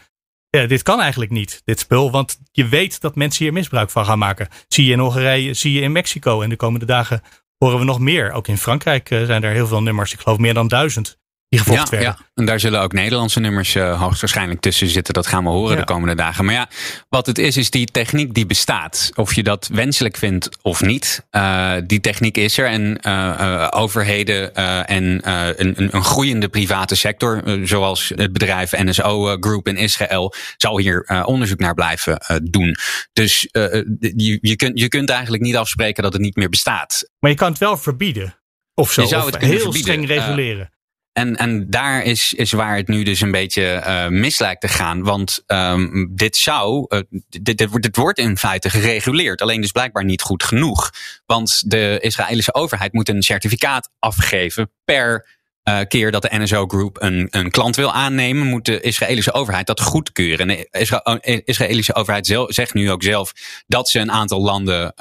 Ja, 0.50 0.66
dit 0.66 0.82
kan 0.82 1.00
eigenlijk 1.00 1.30
niet, 1.30 1.62
dit 1.64 1.78
spul. 1.78 2.10
Want 2.10 2.38
je 2.52 2.68
weet 2.68 3.00
dat 3.00 3.14
mensen 3.14 3.44
hier 3.44 3.52
misbruik 3.52 3.90
van 3.90 4.04
gaan 4.04 4.18
maken. 4.18 4.48
Zie 4.68 4.84
je 4.84 4.92
in 4.92 4.98
Hongarije, 4.98 5.54
zie 5.54 5.72
je 5.72 5.80
in 5.80 5.92
Mexico. 5.92 6.42
En 6.42 6.48
de 6.48 6.56
komende 6.56 6.86
dagen 6.86 7.22
horen 7.58 7.78
we 7.78 7.84
nog 7.84 7.98
meer. 7.98 8.32
Ook 8.32 8.48
in 8.48 8.58
Frankrijk 8.58 9.10
uh, 9.10 9.24
zijn 9.24 9.42
er 9.42 9.52
heel 9.52 9.66
veel 9.66 9.82
nummers. 9.82 10.12
Ik 10.12 10.20
geloof 10.20 10.38
meer 10.38 10.54
dan 10.54 10.68
duizend 10.68 11.18
die 11.48 11.58
gevolgd 11.58 11.90
ja, 11.90 11.90
werden. 11.90 12.16
Ja, 12.18 12.26
en 12.34 12.44
daar 12.44 12.60
zullen 12.60 12.80
ook 12.80 12.92
Nederlandse 12.92 13.40
nummers 13.40 13.74
uh, 13.74 14.00
hoogstwaarschijnlijk 14.00 14.60
tussen 14.60 14.88
zitten. 14.88 15.14
Dat 15.14 15.26
gaan 15.26 15.44
we 15.44 15.50
horen 15.50 15.76
de 15.76 15.84
komende 15.84 16.14
dagen. 16.14 16.44
Maar 16.44 16.54
ja, 16.54 16.68
wat 17.08 17.26
het 17.26 17.38
is, 17.38 17.56
is 17.56 17.70
die 17.70 17.86
techniek 17.86 18.34
die 18.34 18.46
bestaat. 18.46 19.10
Of 19.14 19.34
je 19.34 19.42
dat 19.42 19.68
wenselijk 19.72 20.16
vindt 20.16 20.58
of 20.62 20.80
niet. 20.80 21.26
Uh, 21.30 21.72
die 21.86 22.00
techniek 22.00 22.36
is 22.36 22.58
er. 22.58 22.66
En 22.66 23.00
uh, 23.06 23.66
overheden 23.70 24.54
en 24.86 25.20
een, 25.24 25.94
een, 25.94 26.04
groeiende 26.04 26.48
private 26.48 26.94
sector, 26.94 27.42
zoals 27.62 28.12
het 28.14 28.32
bedrijf 28.32 28.72
NSO 28.72 29.36
Group 29.40 29.68
in 29.68 29.76
Israël, 29.76 30.34
zal 30.56 30.78
hier 30.78 31.24
onderzoek 31.24 31.58
naar 31.58 31.74
blijven 31.74 32.20
doen. 32.50 32.76
Dus 33.12 33.48
je, 33.50 34.38
je, 34.40 34.56
kunt, 34.56 34.78
je 34.78 34.88
kunt 34.88 35.10
eigenlijk 35.10 35.42
niet 35.42 35.56
afspreken 35.56 36.02
dat 36.02 36.12
het 36.12 36.22
niet 36.22 36.36
meer 36.36 36.48
bestaat. 36.48 37.10
Maar 37.18 37.30
je 37.30 37.36
kan 37.36 37.50
het 37.50 37.58
wel 37.58 37.76
verbieden. 37.76 38.36
Of 38.74 38.92
zo. 38.92 39.02
Je 39.02 39.08
zou 39.08 39.30
het 39.30 39.36
heel 39.36 39.72
streng 39.72 40.06
reguleren. 40.06 40.70
En, 41.18 41.36
en 41.36 41.70
daar 41.70 42.02
is, 42.02 42.32
is 42.32 42.52
waar 42.52 42.76
het 42.76 42.88
nu 42.88 43.02
dus 43.02 43.20
een 43.20 43.30
beetje 43.30 43.82
uh, 43.86 44.08
mis 44.08 44.38
lijkt 44.38 44.60
te 44.60 44.68
gaan. 44.68 45.02
Want 45.02 45.42
um, 45.46 46.12
dit 46.14 46.36
zou, 46.36 46.86
uh, 46.88 47.00
dit, 47.28 47.96
wordt 47.96 48.18
in 48.18 48.36
feite 48.36 48.70
gereguleerd. 48.70 49.42
Alleen 49.42 49.60
dus 49.60 49.70
blijkbaar 49.70 50.04
niet 50.04 50.22
goed 50.22 50.42
genoeg. 50.42 50.90
Want 51.26 51.70
de 51.70 51.98
Israëlische 52.00 52.54
overheid 52.54 52.92
moet 52.92 53.08
een 53.08 53.22
certificaat 53.22 53.90
afgeven 53.98 54.70
per 54.84 55.36
uh, 55.64 55.80
keer 55.88 56.10
dat 56.10 56.22
de 56.22 56.38
NSO 56.38 56.66
Group 56.66 57.02
een, 57.02 57.26
een 57.30 57.50
klant 57.50 57.76
wil 57.76 57.92
aannemen, 57.92 58.46
moet 58.46 58.64
de 58.64 58.80
Israëlische 58.80 59.32
overheid 59.32 59.66
dat 59.66 59.80
goedkeuren. 59.80 60.50
En 60.50 60.56
de 60.56 61.42
Israëlische 61.44 61.94
overheid 61.94 62.46
zegt 62.46 62.74
nu 62.74 62.90
ook 62.90 63.02
zelf 63.02 63.32
dat 63.66 63.88
ze 63.88 63.98
een 63.98 64.12
aantal 64.12 64.40
landen 64.40 64.94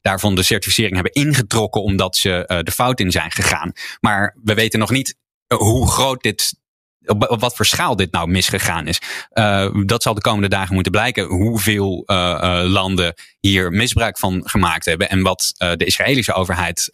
daarvan 0.00 0.34
de 0.34 0.42
certificering 0.42 0.94
hebben 0.94 1.12
ingetrokken 1.12 1.82
omdat 1.82 2.16
ze 2.16 2.60
de 2.64 2.72
fout 2.72 3.00
in 3.00 3.10
zijn 3.10 3.30
gegaan. 3.30 3.72
Maar 4.00 4.36
we 4.42 4.54
weten 4.54 4.78
nog 4.78 4.90
niet 4.90 5.18
hoe 5.54 5.90
groot 5.90 6.22
dit 6.22 6.58
op, 7.04 7.36
wat 7.40 7.56
voor 7.56 7.66
schaal 7.66 7.96
dit 7.96 8.12
nou 8.12 8.28
misgegaan 8.28 8.86
is. 8.86 9.00
Uh, 9.32 9.84
dat 9.84 10.02
zal 10.02 10.14
de 10.14 10.20
komende 10.20 10.48
dagen 10.48 10.74
moeten 10.74 10.92
blijken. 10.92 11.24
Hoeveel 11.24 12.02
uh, 12.06 12.62
landen 12.64 13.14
hier 13.40 13.70
misbruik 13.70 14.18
van 14.18 14.42
gemaakt 14.44 14.84
hebben. 14.84 15.08
En 15.08 15.22
wat 15.22 15.54
de 15.56 15.84
Israëlische 15.84 16.32
overheid 16.32 16.88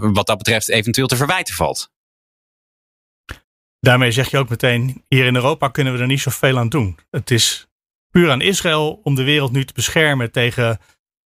wat 0.00 0.26
dat 0.26 0.38
betreft 0.38 0.68
eventueel 0.68 1.06
te 1.06 1.16
verwijten 1.16 1.54
valt. 1.54 1.90
Daarmee 3.80 4.12
zeg 4.12 4.30
je 4.30 4.38
ook 4.38 4.48
meteen, 4.48 5.04
hier 5.08 5.26
in 5.26 5.34
Europa 5.34 5.68
kunnen 5.68 5.92
we 5.92 5.98
er 5.98 6.06
niet 6.06 6.20
zoveel 6.20 6.58
aan 6.58 6.68
doen. 6.68 6.98
Het 7.10 7.30
is 7.30 7.66
puur 8.10 8.30
aan 8.30 8.40
Israël 8.40 9.00
om 9.02 9.14
de 9.14 9.22
wereld 9.22 9.52
nu 9.52 9.64
te 9.64 9.72
beschermen 9.72 10.32
tegen 10.32 10.78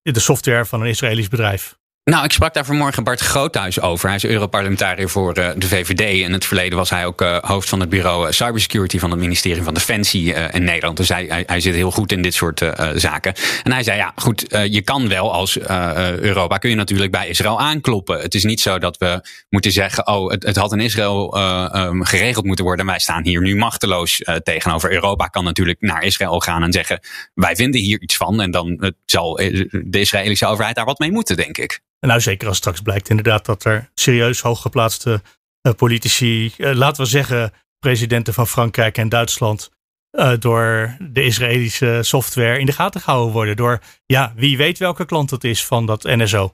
de 0.02 0.20
software 0.20 0.64
van 0.64 0.80
een 0.80 0.88
Israëlisch 0.88 1.28
bedrijf. 1.28 1.77
Nou, 2.08 2.24
ik 2.24 2.32
sprak 2.32 2.54
daar 2.54 2.64
vanmorgen 2.64 3.04
Bart 3.04 3.20
Groothuis 3.20 3.80
over. 3.80 4.06
Hij 4.06 4.16
is 4.16 4.24
Europarlementariër 4.24 5.08
voor 5.08 5.38
uh, 5.38 5.50
de 5.56 5.66
VVD. 5.68 6.00
In 6.00 6.32
het 6.32 6.44
verleden 6.44 6.78
was 6.78 6.90
hij 6.90 7.06
ook 7.06 7.22
uh, 7.22 7.38
hoofd 7.38 7.68
van 7.68 7.80
het 7.80 7.88
bureau 7.88 8.26
uh, 8.26 8.32
Cybersecurity 8.32 8.98
van 8.98 9.10
het 9.10 9.20
ministerie 9.20 9.62
van 9.62 9.74
Defensie 9.74 10.32
in 10.34 10.64
Nederland. 10.64 10.96
Dus 10.96 11.08
hij, 11.08 11.44
hij, 11.46 11.60
zit 11.60 11.74
heel 11.74 11.90
goed 11.90 12.12
in 12.12 12.22
dit 12.22 12.34
soort 12.34 12.62
zaken. 12.94 13.34
En 13.62 13.72
hij 13.72 13.82
zei, 13.82 13.96
ja 13.96 14.12
goed, 14.16 14.44
je 14.70 14.82
kan 14.82 15.08
wel 15.08 15.32
als 15.32 15.58
Europa, 15.58 16.58
kun 16.58 16.70
je 16.70 16.76
natuurlijk 16.76 17.10
bij 17.12 17.28
Israël 17.28 17.60
aankloppen. 17.60 18.20
Het 18.20 18.34
is 18.34 18.44
niet 18.44 18.60
zo 18.60 18.78
dat 18.78 18.96
we 18.98 19.20
moeten 19.48 19.72
zeggen, 19.72 20.06
oh, 20.06 20.30
het, 20.30 20.42
het 20.42 20.56
had 20.56 20.72
in 20.72 20.80
Israël 20.80 21.38
um, 21.76 22.04
geregeld 22.04 22.44
moeten 22.44 22.64
worden. 22.64 22.86
Wij 22.86 22.98
staan 22.98 23.24
hier 23.24 23.40
nu 23.40 23.56
machteloos 23.56 24.22
tegenover. 24.42 24.92
Europa 24.92 25.26
kan 25.26 25.44
natuurlijk 25.44 25.80
naar 25.80 26.02
Israël 26.02 26.40
gaan 26.40 26.62
en 26.62 26.72
zeggen, 26.72 27.00
wij 27.34 27.56
vinden 27.56 27.80
hier 27.80 28.00
iets 28.00 28.16
van. 28.16 28.40
En 28.40 28.50
dan 28.50 28.94
zal 29.04 29.34
de 29.70 30.00
Israëlische 30.00 30.46
overheid 30.46 30.76
daar 30.76 30.84
wat 30.84 30.98
mee 30.98 31.12
moeten, 31.12 31.36
denk 31.36 31.58
ik. 31.58 31.80
En 32.00 32.08
nou, 32.08 32.20
zeker 32.20 32.48
als 32.48 32.56
straks 32.56 32.80
blijkt 32.80 33.08
inderdaad 33.08 33.44
dat 33.44 33.64
er 33.64 33.90
serieus 33.94 34.40
hooggeplaatste 34.40 35.22
uh, 35.62 35.72
politici, 35.72 36.52
uh, 36.56 36.74
laten 36.74 37.02
we 37.02 37.08
zeggen 37.08 37.52
presidenten 37.78 38.34
van 38.34 38.46
Frankrijk 38.46 38.98
en 38.98 39.08
Duitsland, 39.08 39.70
uh, 40.12 40.32
door 40.38 40.96
de 40.98 41.22
Israëlische 41.22 41.98
software 42.02 42.58
in 42.58 42.66
de 42.66 42.72
gaten 42.72 43.00
gehouden 43.00 43.32
worden. 43.32 43.56
Door, 43.56 43.80
ja, 44.06 44.32
wie 44.36 44.56
weet 44.56 44.78
welke 44.78 45.04
klant 45.04 45.30
het 45.30 45.44
is 45.44 45.64
van 45.64 45.86
dat 45.86 46.02
NSO. 46.02 46.52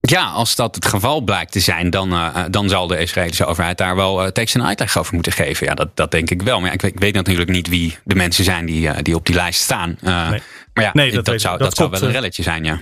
Ja, 0.00 0.24
als 0.24 0.54
dat 0.54 0.74
het 0.74 0.86
geval 0.86 1.20
blijkt 1.20 1.52
te 1.52 1.60
zijn, 1.60 1.90
dan, 1.90 2.12
uh, 2.12 2.44
dan 2.50 2.68
zal 2.68 2.86
de 2.86 2.98
Israëlische 2.98 3.44
overheid 3.44 3.78
daar 3.78 3.96
wel 3.96 4.22
uh, 4.22 4.28
tekst 4.28 4.54
en 4.54 4.64
uitleg 4.64 4.98
over 4.98 5.14
moeten 5.14 5.32
geven. 5.32 5.66
Ja, 5.66 5.74
dat, 5.74 5.96
dat 5.96 6.10
denk 6.10 6.30
ik 6.30 6.42
wel. 6.42 6.60
Maar 6.60 6.68
ja, 6.68 6.74
ik, 6.74 6.82
ik, 6.82 6.98
weet 6.98 7.14
natuurlijk 7.14 7.50
niet 7.50 7.68
wie 7.68 7.98
de 8.04 8.14
mensen 8.14 8.44
zijn 8.44 8.66
die, 8.66 8.86
uh, 8.86 8.96
die 9.02 9.14
op 9.14 9.26
die 9.26 9.34
lijst 9.34 9.60
staan. 9.60 9.98
Nee. 10.00 10.42
Maar 10.76 10.84
ja, 10.84 10.90
nee, 10.92 11.12
dat, 11.12 11.24
dat, 11.24 11.40
zou, 11.40 11.58
dat, 11.58 11.66
dat 11.66 11.76
zou 11.76 11.90
wel 11.90 12.02
een 12.02 12.10
relletje 12.10 12.42
zijn, 12.42 12.64
ja. 12.64 12.80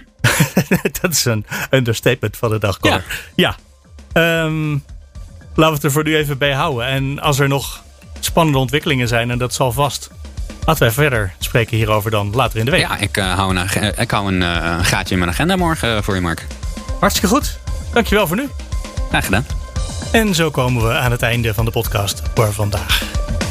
dat 1.01 1.11
is 1.11 1.25
een 1.25 1.47
understatement 1.71 2.37
van 2.37 2.51
de 2.51 2.59
dag. 2.59 2.79
Ja. 2.81 3.03
ja. 3.35 3.57
Um, 4.45 4.85
laten 5.55 5.55
we 5.55 5.75
het 5.75 5.85
er 5.85 5.93
voor 5.93 6.05
nu 6.05 6.17
even 6.17 6.39
bij 6.39 6.53
houden. 6.53 6.87
En 6.87 7.21
als 7.21 7.39
er 7.39 7.49
nog 7.49 7.83
spannende 8.21 8.59
ontwikkelingen 8.59 9.09
zijn, 9.09 9.31
en 9.31 9.39
dat 9.39 9.55
zal 9.55 9.73
vast 9.73 10.11
Laten 10.65 10.83
wij 10.83 10.93
verder 10.93 11.35
spreken 11.39 11.77
hierover 11.77 12.11
dan 12.11 12.31
later 12.35 12.59
in 12.59 12.65
de 12.65 12.71
week. 12.71 12.81
Ja, 12.81 12.99
ik 12.99 13.17
uh, 13.17 13.35
hou, 13.35 13.57
een, 13.57 13.93
ik 13.99 14.11
hou 14.11 14.35
een 14.35 14.41
uh, 14.41 14.79
gaatje 14.83 15.13
in 15.13 15.19
mijn 15.19 15.31
agenda 15.31 15.57
morgen 15.57 16.05
voor 16.05 16.15
je, 16.15 16.21
Mark. 16.21 16.47
Hartstikke 17.01 17.29
goed. 17.29 17.59
Dankjewel 17.93 18.27
voor 18.27 18.37
nu. 18.37 18.49
Graag 19.09 19.25
gedaan. 19.25 19.64
En 20.13 20.35
zo 20.35 20.51
komen 20.51 20.87
we 20.87 20.93
aan 20.93 21.11
het 21.11 21.23
einde 21.23 21.55
van 21.55 21.65
de 21.65 21.71
podcast 21.71 22.23
voor 22.35 22.53
vandaag. 22.53 23.03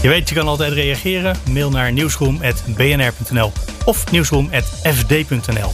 Je 0.01 0.07
weet, 0.07 0.29
je 0.29 0.35
kan 0.35 0.47
altijd 0.47 0.73
reageren. 0.73 1.37
Mail 1.51 1.69
naar 1.69 1.91
nieuwsroom.bnr.nl 1.91 3.51
of 3.85 4.11
nieuwsroom.fd.nl. 4.11 5.73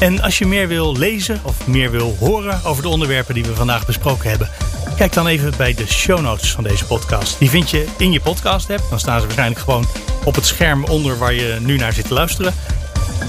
En 0.00 0.20
als 0.22 0.38
je 0.38 0.46
meer 0.46 0.68
wil 0.68 0.96
lezen 0.96 1.40
of 1.42 1.66
meer 1.66 1.90
wil 1.90 2.16
horen 2.18 2.60
over 2.64 2.82
de 2.82 2.88
onderwerpen 2.88 3.34
die 3.34 3.44
we 3.44 3.54
vandaag 3.54 3.86
besproken 3.86 4.30
hebben, 4.30 4.48
kijk 4.96 5.12
dan 5.12 5.26
even 5.26 5.52
bij 5.56 5.74
de 5.74 5.86
show 5.86 6.20
notes 6.20 6.52
van 6.52 6.64
deze 6.64 6.84
podcast. 6.84 7.38
Die 7.38 7.50
vind 7.50 7.70
je 7.70 7.86
in 7.98 8.12
je 8.12 8.20
podcast 8.20 8.70
app. 8.70 8.82
Dan 8.90 8.98
staan 8.98 9.18
ze 9.18 9.24
waarschijnlijk 9.24 9.60
gewoon 9.60 9.86
op 10.24 10.34
het 10.34 10.46
scherm 10.46 10.84
onder 10.84 11.18
waar 11.18 11.34
je 11.34 11.56
nu 11.60 11.76
naar 11.76 11.92
zit 11.92 12.06
te 12.06 12.14
luisteren. 12.14 12.54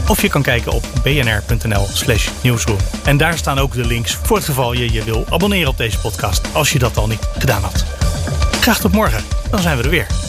Of 0.08 0.22
je 0.22 0.30
kan 0.30 0.42
kijken 0.42 0.72
op 0.72 0.84
bnr.nl 1.04 1.88
slash 1.94 2.30
nieuwsroom. 2.42 2.78
En 3.06 3.18
daar 3.18 3.38
staan 3.38 3.60
ook 3.60 3.74
de 3.74 3.86
links 3.86 4.18
voor 4.24 4.36
het 4.36 4.46
geval 4.46 4.74
je 4.74 4.94
je 4.94 5.04
wil 5.04 5.26
abonneren 5.30 5.70
op 5.70 5.78
deze 5.78 6.00
podcast. 6.00 6.48
Als 6.54 6.72
je 6.72 6.80
dat 6.80 6.98
al 6.98 7.08
niet 7.08 7.30
gedaan 7.38 7.64
had. 7.64 7.86
Graag 8.62 8.80
tot 8.80 8.92
morgen. 8.92 9.24
Dan 9.50 9.60
zijn 9.60 9.78
we 9.78 9.84
er 9.84 9.90
weer. 9.90 10.29